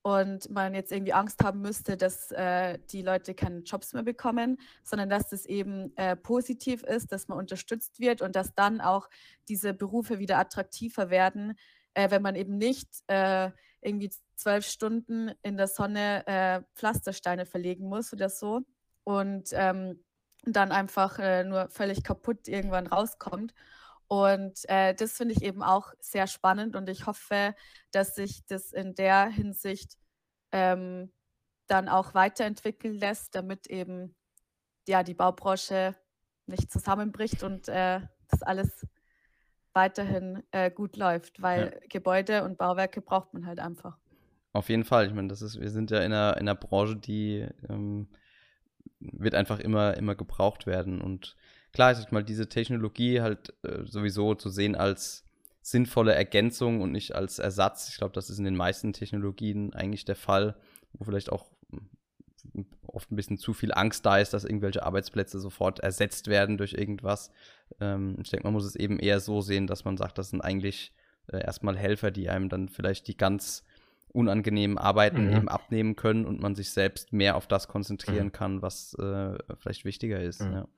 [0.02, 4.58] und man jetzt irgendwie Angst haben müsste, dass äh, die Leute keine Jobs mehr bekommen,
[4.82, 9.08] sondern dass das eben äh, positiv ist, dass man unterstützt wird und dass dann auch
[9.48, 11.54] diese Berufe wieder attraktiver werden,
[11.94, 13.50] äh, wenn man eben nicht äh,
[13.80, 18.62] irgendwie zwölf Stunden in der Sonne äh, Pflastersteine verlegen muss oder so
[19.04, 20.02] und ähm,
[20.44, 23.54] dann einfach äh, nur völlig kaputt irgendwann rauskommt.
[24.12, 27.54] Und äh, das finde ich eben auch sehr spannend und ich hoffe,
[27.92, 29.96] dass sich das in der Hinsicht
[30.50, 31.10] ähm,
[31.66, 34.14] dann auch weiterentwickeln lässt, damit eben
[34.86, 35.96] ja, die Baubranche
[36.44, 38.86] nicht zusammenbricht und äh, das alles
[39.72, 41.86] weiterhin äh, gut läuft, weil ja.
[41.88, 43.96] Gebäude und Bauwerke braucht man halt einfach.
[44.52, 45.06] Auf jeden Fall.
[45.06, 48.08] Ich meine, das ist, wir sind ja in einer, in einer Branche, die ähm,
[49.00, 51.00] wird einfach immer, immer gebraucht werden.
[51.00, 51.34] Und
[51.72, 55.24] klar, ist mal diese Technologie halt äh, sowieso zu sehen als
[55.62, 57.88] sinnvolle Ergänzung und nicht als Ersatz.
[57.88, 60.56] Ich glaube, das ist in den meisten Technologien eigentlich der Fall,
[60.92, 65.38] wo vielleicht auch hm, oft ein bisschen zu viel Angst da ist, dass irgendwelche Arbeitsplätze
[65.38, 67.30] sofort ersetzt werden durch irgendwas.
[67.80, 70.40] Ähm, ich denke, man muss es eben eher so sehen, dass man sagt, das sind
[70.40, 70.92] eigentlich
[71.28, 73.64] äh, erstmal Helfer, die einem dann vielleicht die ganz
[74.08, 75.36] unangenehmen Arbeiten mhm.
[75.36, 78.32] eben abnehmen können und man sich selbst mehr auf das konzentrieren mhm.
[78.32, 80.42] kann, was äh, vielleicht wichtiger ist.
[80.42, 80.52] Mhm.
[80.52, 80.68] Ja.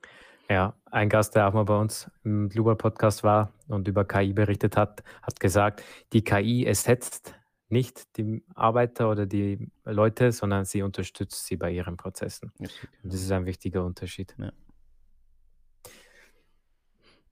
[0.49, 4.33] Ja, ein Gast, der auch mal bei uns im Global Podcast war und über KI
[4.33, 5.83] berichtet hat, hat gesagt,
[6.13, 7.33] die KI ersetzt
[7.69, 12.51] nicht die Arbeiter oder die Leute, sondern sie unterstützt sie bei ihren Prozessen.
[12.59, 12.71] Und
[13.03, 14.35] das ist ein wichtiger Unterschied.
[14.37, 14.51] Ja,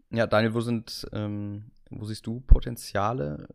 [0.09, 3.47] ja Daniel, wo sind, ähm, wo siehst du Potenziale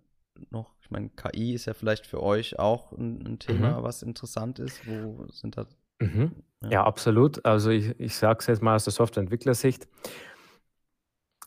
[0.50, 0.72] noch?
[0.80, 3.82] Ich meine, KI ist ja vielleicht für euch auch ein, ein Thema, mhm.
[3.82, 4.86] was interessant ist.
[4.86, 5.66] Wo sind da
[6.01, 6.32] Mhm.
[6.62, 6.70] Ja.
[6.70, 7.44] Ja, absolut.
[7.44, 9.86] Also ich, ich sage es jetzt mal aus der Softwareentwicklersicht.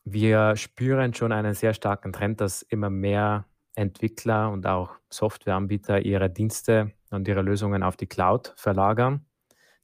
[0.04, 3.46] Wir spüren schon einen sehr starken Trend, dass immer mehr
[3.76, 9.26] Entwickler und auch Softwareanbieter ihre Dienste und ihre Lösungen auf die Cloud verlagern.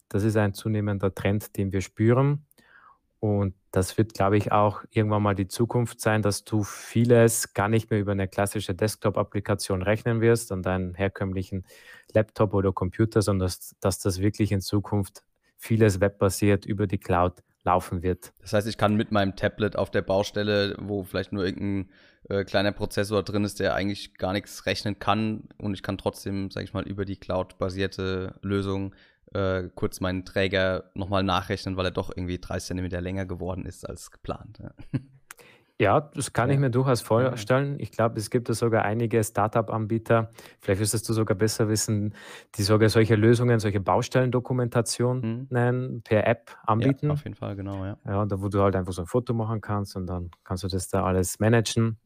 [0.09, 2.47] Das ist ein zunehmender Trend, den wir spüren.
[3.20, 7.68] Und das wird, glaube ich, auch irgendwann mal die Zukunft sein, dass du vieles gar
[7.68, 11.65] nicht mehr über eine klassische Desktop-Applikation rechnen wirst und einen herkömmlichen
[12.13, 15.24] Laptop oder Computer, sondern dass, dass das wirklich in Zukunft
[15.57, 18.34] vieles webbasiert über die Cloud laufen wird.
[18.41, 21.91] Das heißt, ich kann mit meinem Tablet auf der Baustelle, wo vielleicht nur irgendein
[22.30, 26.49] äh, kleiner Prozessor drin ist, der eigentlich gar nichts rechnen kann und ich kann trotzdem,
[26.49, 28.95] sage ich mal, über die Cloud-basierte Lösung
[29.34, 33.88] äh, kurz meinen Träger nochmal nachrechnen, weil er doch irgendwie 30 cm länger geworden ist
[33.88, 34.59] als geplant.
[34.59, 34.99] Ja.
[35.80, 36.55] Ja, das kann ja.
[36.55, 37.75] ich mir durchaus vorstellen.
[37.80, 42.15] Ich glaube, es gibt da sogar einige Startup-Anbieter, vielleicht wirst du sogar besser wissen,
[42.55, 46.01] die sogar solche Lösungen, solche Baustellendokumentationen mhm.
[46.01, 47.07] per App anbieten.
[47.07, 47.97] Ja, auf jeden Fall, genau, ja.
[48.05, 50.67] Ja, da wo du halt einfach so ein Foto machen kannst und dann kannst du
[50.67, 51.99] das da alles managen.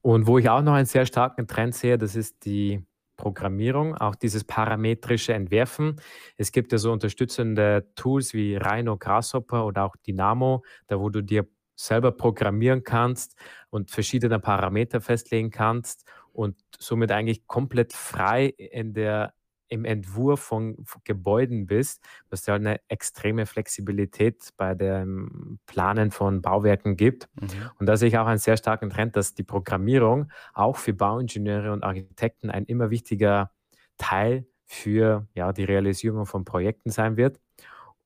[0.00, 2.84] Und wo ich auch noch einen sehr starken Trend sehe, das ist die
[3.22, 6.00] Programmierung, auch dieses parametrische Entwerfen.
[6.36, 11.22] Es gibt ja so unterstützende Tools wie Rhino, Grasshopper oder auch Dynamo, da wo du
[11.22, 11.46] dir
[11.76, 13.36] selber programmieren kannst
[13.70, 19.34] und verschiedene Parameter festlegen kannst und somit eigentlich komplett frei in der
[19.72, 26.42] im Entwurf von Gebäuden bist, was dir halt eine extreme Flexibilität bei dem Planen von
[26.42, 27.30] Bauwerken gibt.
[27.40, 27.48] Mhm.
[27.78, 31.72] Und da sehe ich auch einen sehr starken Trend, dass die Programmierung auch für Bauingenieure
[31.72, 33.50] und Architekten ein immer wichtiger
[33.96, 37.40] Teil für ja, die Realisierung von Projekten sein wird.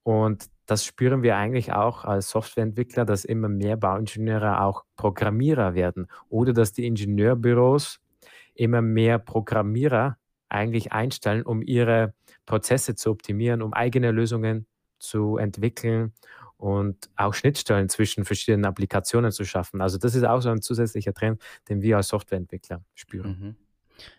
[0.04, 6.06] Und das spüren wir eigentlich auch als Softwareentwickler, dass immer mehr Bauingenieure auch Programmierer werden
[6.28, 7.98] oder dass die Ingenieurbüros
[8.54, 10.16] immer mehr Programmierer
[10.48, 12.14] eigentlich einstellen, um ihre
[12.46, 14.66] Prozesse zu optimieren, um eigene Lösungen
[14.98, 16.12] zu entwickeln
[16.56, 19.80] und auch Schnittstellen zwischen verschiedenen Applikationen zu schaffen.
[19.80, 23.38] Also das ist auch so ein zusätzlicher Trend, den wir als Softwareentwickler spüren.
[23.40, 23.56] Mhm.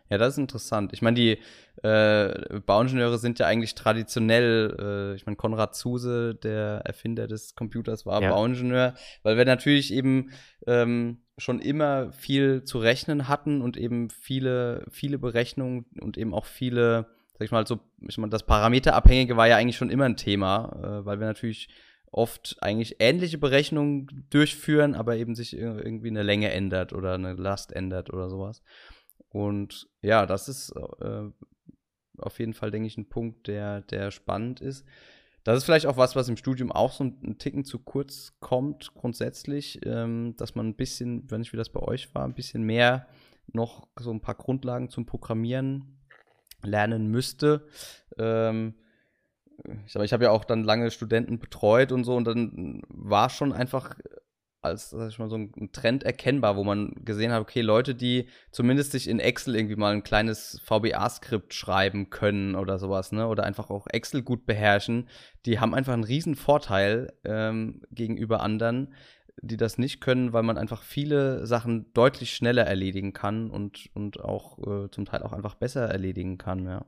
[0.09, 0.93] Ja, das ist interessant.
[0.93, 1.37] Ich meine, die
[1.83, 8.05] äh, Bauingenieure sind ja eigentlich traditionell, äh, ich meine, Konrad Zuse, der Erfinder des Computers,
[8.05, 8.31] war ja.
[8.31, 10.31] Bauingenieur, weil wir natürlich eben
[10.65, 16.45] ähm, schon immer viel zu rechnen hatten und eben viele, viele Berechnungen und eben auch
[16.45, 20.17] viele, sag ich mal, so, ich meine, das Parameterabhängige war ja eigentlich schon immer ein
[20.17, 21.69] Thema, äh, weil wir natürlich
[22.11, 27.71] oft eigentlich ähnliche Berechnungen durchführen, aber eben sich irgendwie eine Länge ändert oder eine Last
[27.71, 28.63] ändert oder sowas.
[29.29, 31.29] Und ja, das ist äh,
[32.17, 34.85] auf jeden Fall, denke ich, ein Punkt, der, der spannend ist.
[35.47, 38.93] Das ist vielleicht auch was, was im Studium auch so ein Ticken zu kurz kommt,
[38.95, 42.63] grundsätzlich, ähm, dass man ein bisschen, wenn ich wie das bei euch war, ein bisschen
[42.63, 43.07] mehr
[43.53, 46.01] noch so ein paar Grundlagen zum Programmieren
[46.63, 47.65] lernen müsste.
[48.17, 48.75] Ähm,
[49.85, 53.53] ich, ich habe ja auch dann lange Studenten betreut und so und dann war schon
[53.53, 53.95] einfach
[54.67, 58.27] als sag ich mal, so ein Trend erkennbar, wo man gesehen hat, okay, Leute, die
[58.51, 63.43] zumindest sich in Excel irgendwie mal ein kleines VBA-Skript schreiben können oder sowas, ne, oder
[63.43, 65.07] einfach auch Excel gut beherrschen,
[65.45, 68.93] die haben einfach einen riesen Vorteil ähm, gegenüber anderen,
[69.41, 74.19] die das nicht können, weil man einfach viele Sachen deutlich schneller erledigen kann und, und
[74.19, 76.85] auch äh, zum Teil auch einfach besser erledigen kann, ja.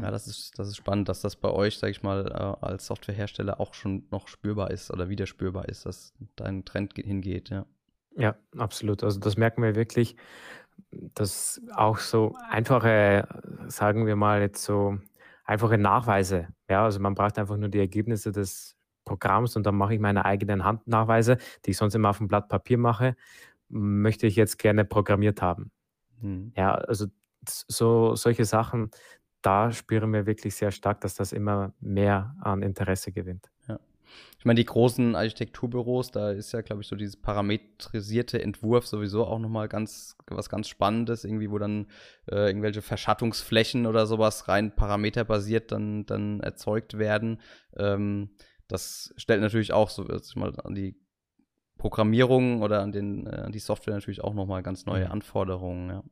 [0.00, 2.86] Ja, das ist, das ist spannend, dass das bei euch, sag ich mal, äh, als
[2.86, 7.50] Softwarehersteller auch schon noch spürbar ist oder wieder spürbar ist, dass da ein Trend hingeht,
[7.50, 7.66] ja.
[8.16, 9.02] Ja, absolut.
[9.04, 10.16] Also das merken wir wirklich,
[10.90, 13.26] dass auch so einfache,
[13.68, 14.98] sagen wir mal jetzt so
[15.44, 19.94] einfache Nachweise, ja, also man braucht einfach nur die Ergebnisse des Programms und dann mache
[19.94, 23.16] ich meine eigenen Handnachweise, die ich sonst immer auf dem Blatt Papier mache,
[23.68, 25.70] möchte ich jetzt gerne programmiert haben.
[26.20, 26.52] Mhm.
[26.56, 27.06] Ja, also
[27.48, 28.90] so solche Sachen,
[29.42, 33.50] da spüren wir wirklich sehr stark, dass das immer mehr an Interesse gewinnt.
[33.68, 33.78] Ja.
[34.38, 39.26] Ich meine, die großen Architekturbüros, da ist ja, glaube ich, so dieses parametrisierte Entwurf sowieso
[39.26, 41.86] auch nochmal ganz, was ganz Spannendes, irgendwie, wo dann
[42.30, 47.40] äh, irgendwelche Verschattungsflächen oder sowas rein parameterbasiert dann, dann erzeugt werden.
[47.76, 48.30] Ähm,
[48.68, 50.96] das stellt natürlich auch so also mal an die
[51.78, 55.12] Programmierung oder an, den, äh, an die Software natürlich auch nochmal ganz neue mhm.
[55.12, 56.04] Anforderungen, ja.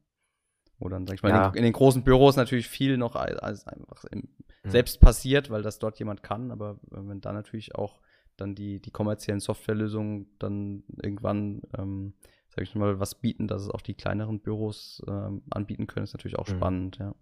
[0.80, 1.46] Wo dann, sag ich mal, ja.
[1.46, 4.28] in, den, in, den, großen Büros natürlich viel noch als, einfach im,
[4.64, 4.70] mhm.
[4.70, 6.50] selbst passiert, weil das dort jemand kann.
[6.50, 8.00] Aber wenn da natürlich auch
[8.36, 12.14] dann die, die kommerziellen Softwarelösungen dann irgendwann, ähm,
[12.48, 16.14] sag ich mal, was bieten, dass es auch die kleineren Büros ähm, anbieten können, ist
[16.14, 16.56] natürlich auch mhm.
[16.56, 17.14] spannend, ja.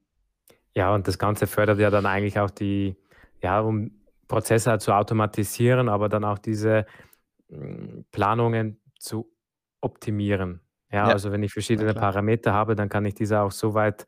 [0.74, 2.96] Ja, und das Ganze fördert ja dann eigentlich auch die,
[3.42, 3.90] ja, um
[4.28, 6.86] Prozesse halt zu automatisieren, aber dann auch diese
[7.48, 9.34] hm, Planungen zu
[9.80, 10.60] optimieren.
[10.90, 14.06] Ja, Ja, also wenn ich verschiedene Parameter habe, dann kann ich diese auch so weit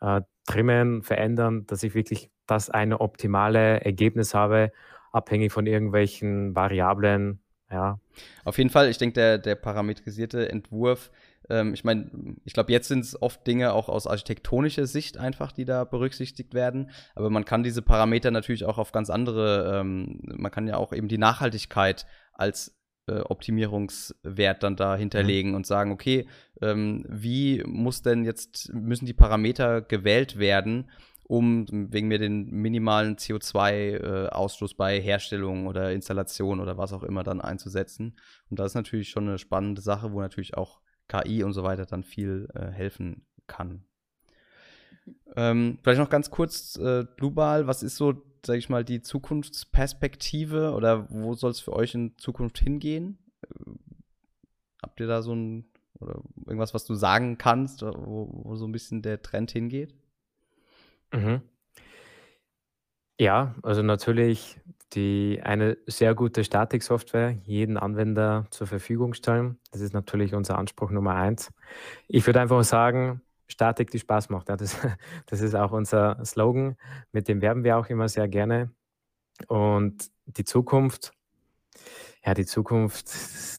[0.00, 4.72] äh, trimmen, verändern, dass ich wirklich das eine optimale Ergebnis habe,
[5.12, 7.40] abhängig von irgendwelchen Variablen.
[7.70, 8.00] Ja.
[8.44, 11.10] Auf jeden Fall, ich denke, der, der parametrisierte Entwurf,
[11.48, 12.10] ähm, ich meine,
[12.44, 16.54] ich glaube, jetzt sind es oft Dinge auch aus architektonischer Sicht einfach, die da berücksichtigt
[16.54, 16.90] werden.
[17.14, 20.92] Aber man kann diese Parameter natürlich auch auf ganz andere, ähm, man kann ja auch
[20.92, 22.79] eben die Nachhaltigkeit als
[23.10, 25.56] äh, Optimierungswert dann da hinterlegen mhm.
[25.56, 26.26] und sagen, okay,
[26.62, 30.90] ähm, wie muss denn jetzt, müssen die Parameter gewählt werden,
[31.24, 37.22] um wegen mir den minimalen CO2-Ausstoß äh, bei Herstellung oder Installation oder was auch immer
[37.22, 38.16] dann einzusetzen.
[38.48, 41.86] Und das ist natürlich schon eine spannende Sache, wo natürlich auch KI und so weiter
[41.86, 43.84] dann viel äh, helfen kann.
[45.04, 45.12] Mhm.
[45.36, 50.72] Ähm, vielleicht noch ganz kurz, äh, global, was ist so sage ich mal, die Zukunftsperspektive
[50.72, 53.18] oder wo soll es für euch in Zukunft hingehen?
[53.42, 53.70] Äh,
[54.82, 55.66] habt ihr da so ein
[55.98, 59.94] oder irgendwas, was du sagen kannst, wo, wo so ein bisschen der Trend hingeht?
[61.12, 61.42] Mhm.
[63.18, 64.58] Ja, also natürlich
[64.94, 69.58] die eine sehr gute Statiksoftware jeden Anwender zur Verfügung stellen.
[69.70, 71.52] Das ist natürlich unser Anspruch Nummer eins.
[72.08, 73.20] Ich würde einfach sagen,
[73.50, 74.48] Statik, die Spaß macht.
[74.48, 74.76] Ja, das,
[75.26, 76.76] das ist auch unser Slogan,
[77.12, 78.70] mit dem werben wir auch immer sehr gerne.
[79.48, 81.12] Und die Zukunft,
[82.24, 83.06] ja, die Zukunft,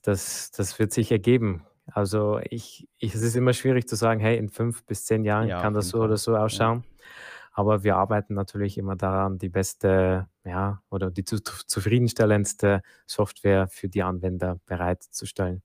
[0.08, 1.66] das, das wird sich ergeben.
[1.92, 5.48] Also ich, ich, es ist immer schwierig zu sagen, hey, in fünf bis zehn Jahren
[5.48, 6.08] ja, kann das so Fall.
[6.08, 6.84] oder so ausschauen.
[6.84, 7.06] Ja.
[7.54, 13.90] Aber wir arbeiten natürlich immer daran, die beste, ja, oder die zu, zufriedenstellendste Software für
[13.90, 15.62] die Anwender bereitzustellen.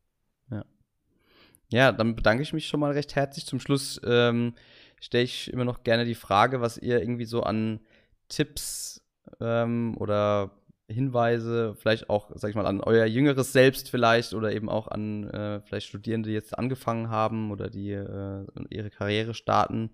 [1.71, 3.47] Ja, dann bedanke ich mich schon mal recht herzlich.
[3.47, 4.55] Zum Schluss ähm,
[5.01, 7.81] stelle ich immer noch gerne die Frage, was ihr irgendwie so an
[8.29, 9.03] Tipps
[9.41, 10.53] ähm, oder
[10.89, 15.29] Hinweise, vielleicht auch, sag ich mal, an euer jüngeres Selbst vielleicht oder eben auch an
[15.31, 19.91] äh, vielleicht Studierende, die jetzt angefangen haben oder die äh, ihre Karriere starten,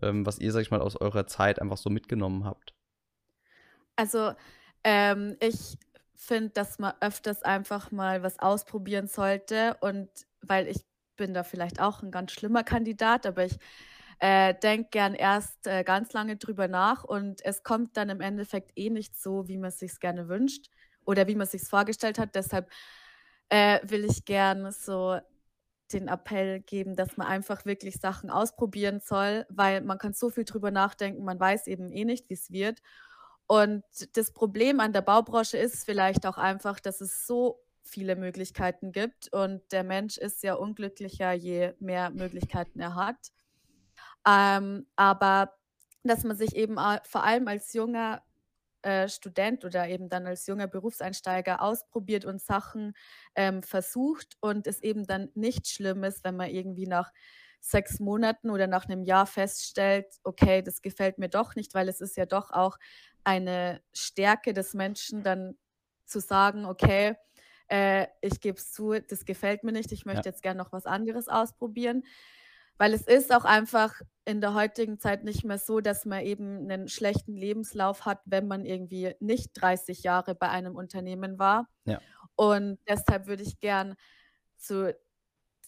[0.00, 2.74] ähm, was ihr, sag ich mal, aus eurer Zeit einfach so mitgenommen habt.
[3.96, 4.32] Also,
[4.82, 5.76] ähm, ich
[6.16, 10.08] finde, dass man öfters einfach mal was ausprobieren sollte und
[10.40, 10.86] weil ich
[11.20, 13.58] bin da vielleicht auch ein ganz schlimmer Kandidat, aber ich
[14.20, 18.72] äh, denke gern erst äh, ganz lange drüber nach und es kommt dann im Endeffekt
[18.74, 20.70] eh nicht so, wie man sich gerne wünscht
[21.04, 22.34] oder wie man sich vorgestellt hat.
[22.34, 22.70] Deshalb
[23.50, 25.18] äh, will ich gern so
[25.92, 30.44] den Appell geben, dass man einfach wirklich Sachen ausprobieren soll, weil man kann so viel
[30.44, 32.80] drüber nachdenken, man weiß eben eh nicht, wie es wird.
[33.46, 37.60] Und das Problem an der Baubranche ist vielleicht auch einfach, dass es so
[37.90, 43.32] viele Möglichkeiten gibt und der Mensch ist ja unglücklicher, je mehr Möglichkeiten er hat.
[44.26, 45.54] Ähm, aber
[46.02, 48.22] dass man sich eben vor allem als junger
[48.82, 52.94] äh, Student oder eben dann als junger Berufseinsteiger ausprobiert und Sachen
[53.34, 57.12] ähm, versucht und es eben dann nicht schlimm ist, wenn man irgendwie nach
[57.60, 62.00] sechs Monaten oder nach einem Jahr feststellt, okay, das gefällt mir doch nicht, weil es
[62.00, 62.78] ist ja doch auch
[63.22, 65.58] eine Stärke des Menschen, dann
[66.06, 67.16] zu sagen, okay,
[67.70, 70.32] äh, ich gebe es zu, das gefällt mir nicht, ich möchte ja.
[70.32, 72.04] jetzt gerne noch was anderes ausprobieren.
[72.78, 76.62] Weil es ist auch einfach in der heutigen Zeit nicht mehr so, dass man eben
[76.70, 81.68] einen schlechten Lebenslauf hat, wenn man irgendwie nicht 30 Jahre bei einem Unternehmen war.
[81.84, 82.00] Ja.
[82.36, 83.96] Und deshalb würde ich gern
[84.56, 84.88] so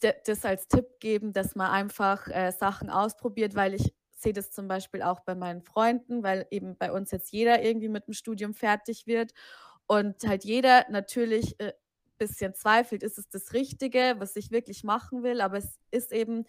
[0.01, 4.67] das als Tipp geben, dass man einfach äh, Sachen ausprobiert, weil ich sehe das zum
[4.67, 8.55] Beispiel auch bei meinen Freunden, weil eben bei uns jetzt jeder irgendwie mit dem Studium
[8.55, 9.33] fertig wird
[9.87, 11.73] und halt jeder natürlich äh,
[12.23, 16.45] bisschen zweifelt, ist es das Richtige, was ich wirklich machen will, aber es ist eben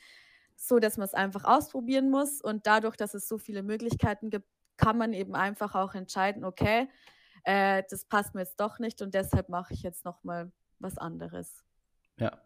[0.56, 2.42] so, dass man es einfach ausprobieren muss.
[2.42, 4.48] Und dadurch, dass es so viele Möglichkeiten gibt,
[4.78, 6.88] kann man eben einfach auch entscheiden, okay,
[7.44, 11.64] äh, das passt mir jetzt doch nicht und deshalb mache ich jetzt nochmal was anderes.
[12.18, 12.38] Ja.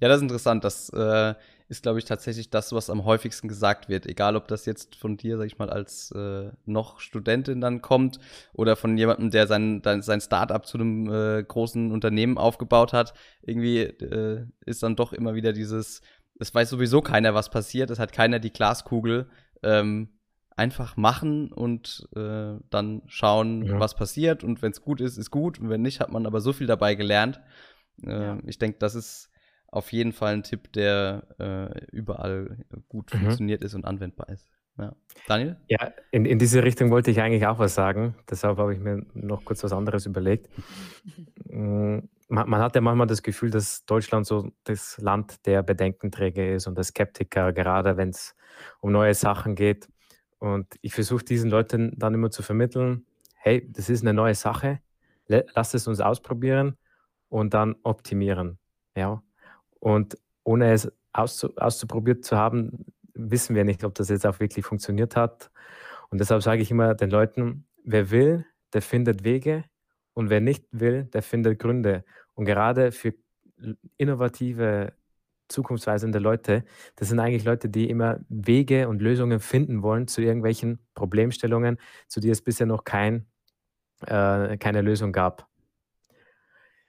[0.00, 0.64] Ja, das ist interessant.
[0.64, 1.34] Das äh,
[1.68, 4.06] ist, glaube ich, tatsächlich das, was am häufigsten gesagt wird.
[4.06, 8.18] Egal, ob das jetzt von dir, sag ich mal, als äh, noch Studentin dann kommt
[8.52, 13.14] oder von jemandem, der sein, sein Startup zu einem äh, großen Unternehmen aufgebaut hat.
[13.42, 16.02] Irgendwie äh, ist dann doch immer wieder dieses,
[16.38, 17.90] es weiß sowieso keiner, was passiert.
[17.90, 19.28] Es hat keiner die Glaskugel.
[19.62, 20.10] Ähm,
[20.56, 23.78] einfach machen und äh, dann schauen, ja.
[23.78, 24.42] was passiert.
[24.42, 25.58] Und wenn es gut ist, ist gut.
[25.58, 27.40] Und wenn nicht, hat man aber so viel dabei gelernt.
[28.02, 28.38] Äh, ja.
[28.46, 29.30] Ich denke, das ist
[29.76, 32.56] auf jeden Fall ein Tipp, der äh, überall
[32.88, 33.18] gut mhm.
[33.18, 34.48] funktioniert ist und anwendbar ist.
[34.78, 34.94] Ja.
[35.26, 35.56] Daniel?
[35.68, 38.14] Ja, in, in diese Richtung wollte ich eigentlich auch was sagen.
[38.28, 40.48] Deshalb habe ich mir noch kurz was anderes überlegt.
[41.48, 41.98] Mm,
[42.28, 46.66] man, man, hat ja manchmal das Gefühl, dass Deutschland so das Land der Bedenkenträger ist
[46.66, 48.34] und der Skeptiker, gerade wenn es
[48.80, 49.88] um neue Sachen geht.
[50.38, 54.80] Und ich versuche diesen Leuten dann immer zu vermitteln, hey, das ist eine neue Sache,
[55.28, 56.76] lass es uns ausprobieren
[57.28, 58.58] und dann optimieren.
[58.94, 59.22] Ja.
[59.80, 64.64] Und ohne es auszu auszuprobiert zu haben, wissen wir nicht, ob das jetzt auch wirklich
[64.64, 65.50] funktioniert hat.
[66.10, 69.64] Und deshalb sage ich immer den Leuten, wer will, der findet Wege
[70.14, 72.04] und wer nicht will, der findet Gründe.
[72.34, 73.14] Und gerade für
[73.96, 74.92] innovative,
[75.48, 76.64] zukunftsweisende Leute,
[76.96, 82.20] das sind eigentlich Leute, die immer Wege und Lösungen finden wollen zu irgendwelchen Problemstellungen, zu
[82.20, 83.26] denen es bisher noch kein,
[84.06, 85.48] äh, keine Lösung gab.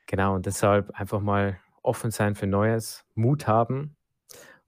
[0.07, 3.95] Genau, und deshalb einfach mal offen sein für Neues, Mut haben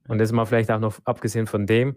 [0.08, 1.96] und das mal vielleicht auch noch abgesehen von dem,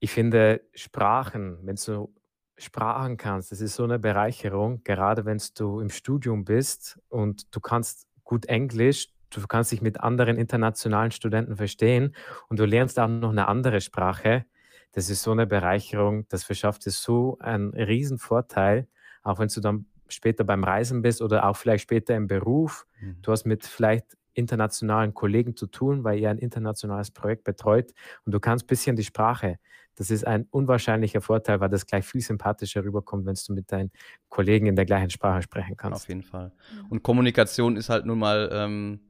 [0.00, 2.12] ich finde Sprachen, wenn du
[2.58, 7.60] Sprachen kannst, das ist so eine Bereicherung, gerade wenn du im Studium bist und du
[7.60, 12.14] kannst gut Englisch, du kannst dich mit anderen internationalen Studenten verstehen
[12.48, 14.46] und du lernst auch noch eine andere Sprache.
[14.92, 18.88] Das ist so eine Bereicherung, das verschafft dir so einen riesen Vorteil,
[19.22, 22.86] auch wenn du dann später beim Reisen bist oder auch vielleicht später im Beruf.
[23.00, 23.16] Mhm.
[23.22, 27.92] Du hast mit vielleicht internationalen Kollegen zu tun, weil ihr ein internationales Projekt betreut
[28.24, 29.58] und du kannst ein bisschen die Sprache.
[29.94, 33.90] Das ist ein unwahrscheinlicher Vorteil, weil das gleich viel sympathischer rüberkommt, wenn du mit deinen
[34.28, 36.02] Kollegen in der gleichen Sprache sprechen kannst.
[36.02, 36.52] Auf jeden Fall.
[36.90, 39.00] Und Kommunikation ist halt nun mal ähm,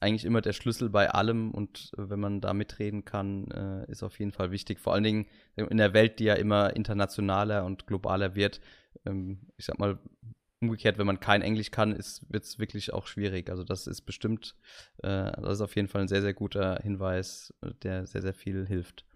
[0.00, 4.02] eigentlich immer der Schlüssel bei allem und äh, wenn man da mitreden kann, äh, ist
[4.02, 4.80] auf jeden Fall wichtig.
[4.80, 5.26] Vor allen Dingen
[5.56, 8.60] in der Welt, die ja immer internationaler und globaler wird.
[9.04, 9.98] Ähm, ich sag mal,
[10.60, 13.48] umgekehrt, wenn man kein Englisch kann, wird es wirklich auch schwierig.
[13.50, 14.54] Also das ist bestimmt,
[14.98, 18.66] äh, das ist auf jeden Fall ein sehr, sehr guter Hinweis, der sehr, sehr viel
[18.66, 19.06] hilft.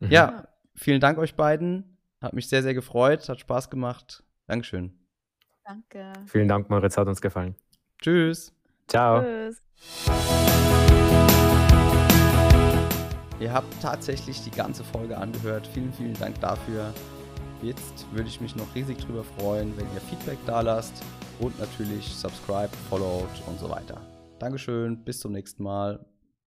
[0.00, 0.10] Mhm.
[0.10, 1.96] Ja, vielen Dank euch beiden.
[2.20, 4.22] Hat mich sehr, sehr gefreut, hat Spaß gemacht.
[4.46, 4.92] Dankeschön.
[5.64, 6.12] Danke.
[6.26, 7.54] Vielen Dank, Moritz, hat uns gefallen.
[8.02, 8.52] Tschüss.
[8.86, 9.22] Ciao.
[9.22, 9.62] Tschüss.
[13.38, 15.66] Ihr habt tatsächlich die ganze Folge angehört.
[15.68, 16.92] Vielen, vielen Dank dafür.
[17.62, 20.94] Jetzt würde ich mich noch riesig drüber freuen, wenn ihr Feedback da lasst
[21.40, 24.00] und natürlich subscribe, followed und so weiter.
[24.38, 26.00] Dankeschön, bis zum nächsten Mal.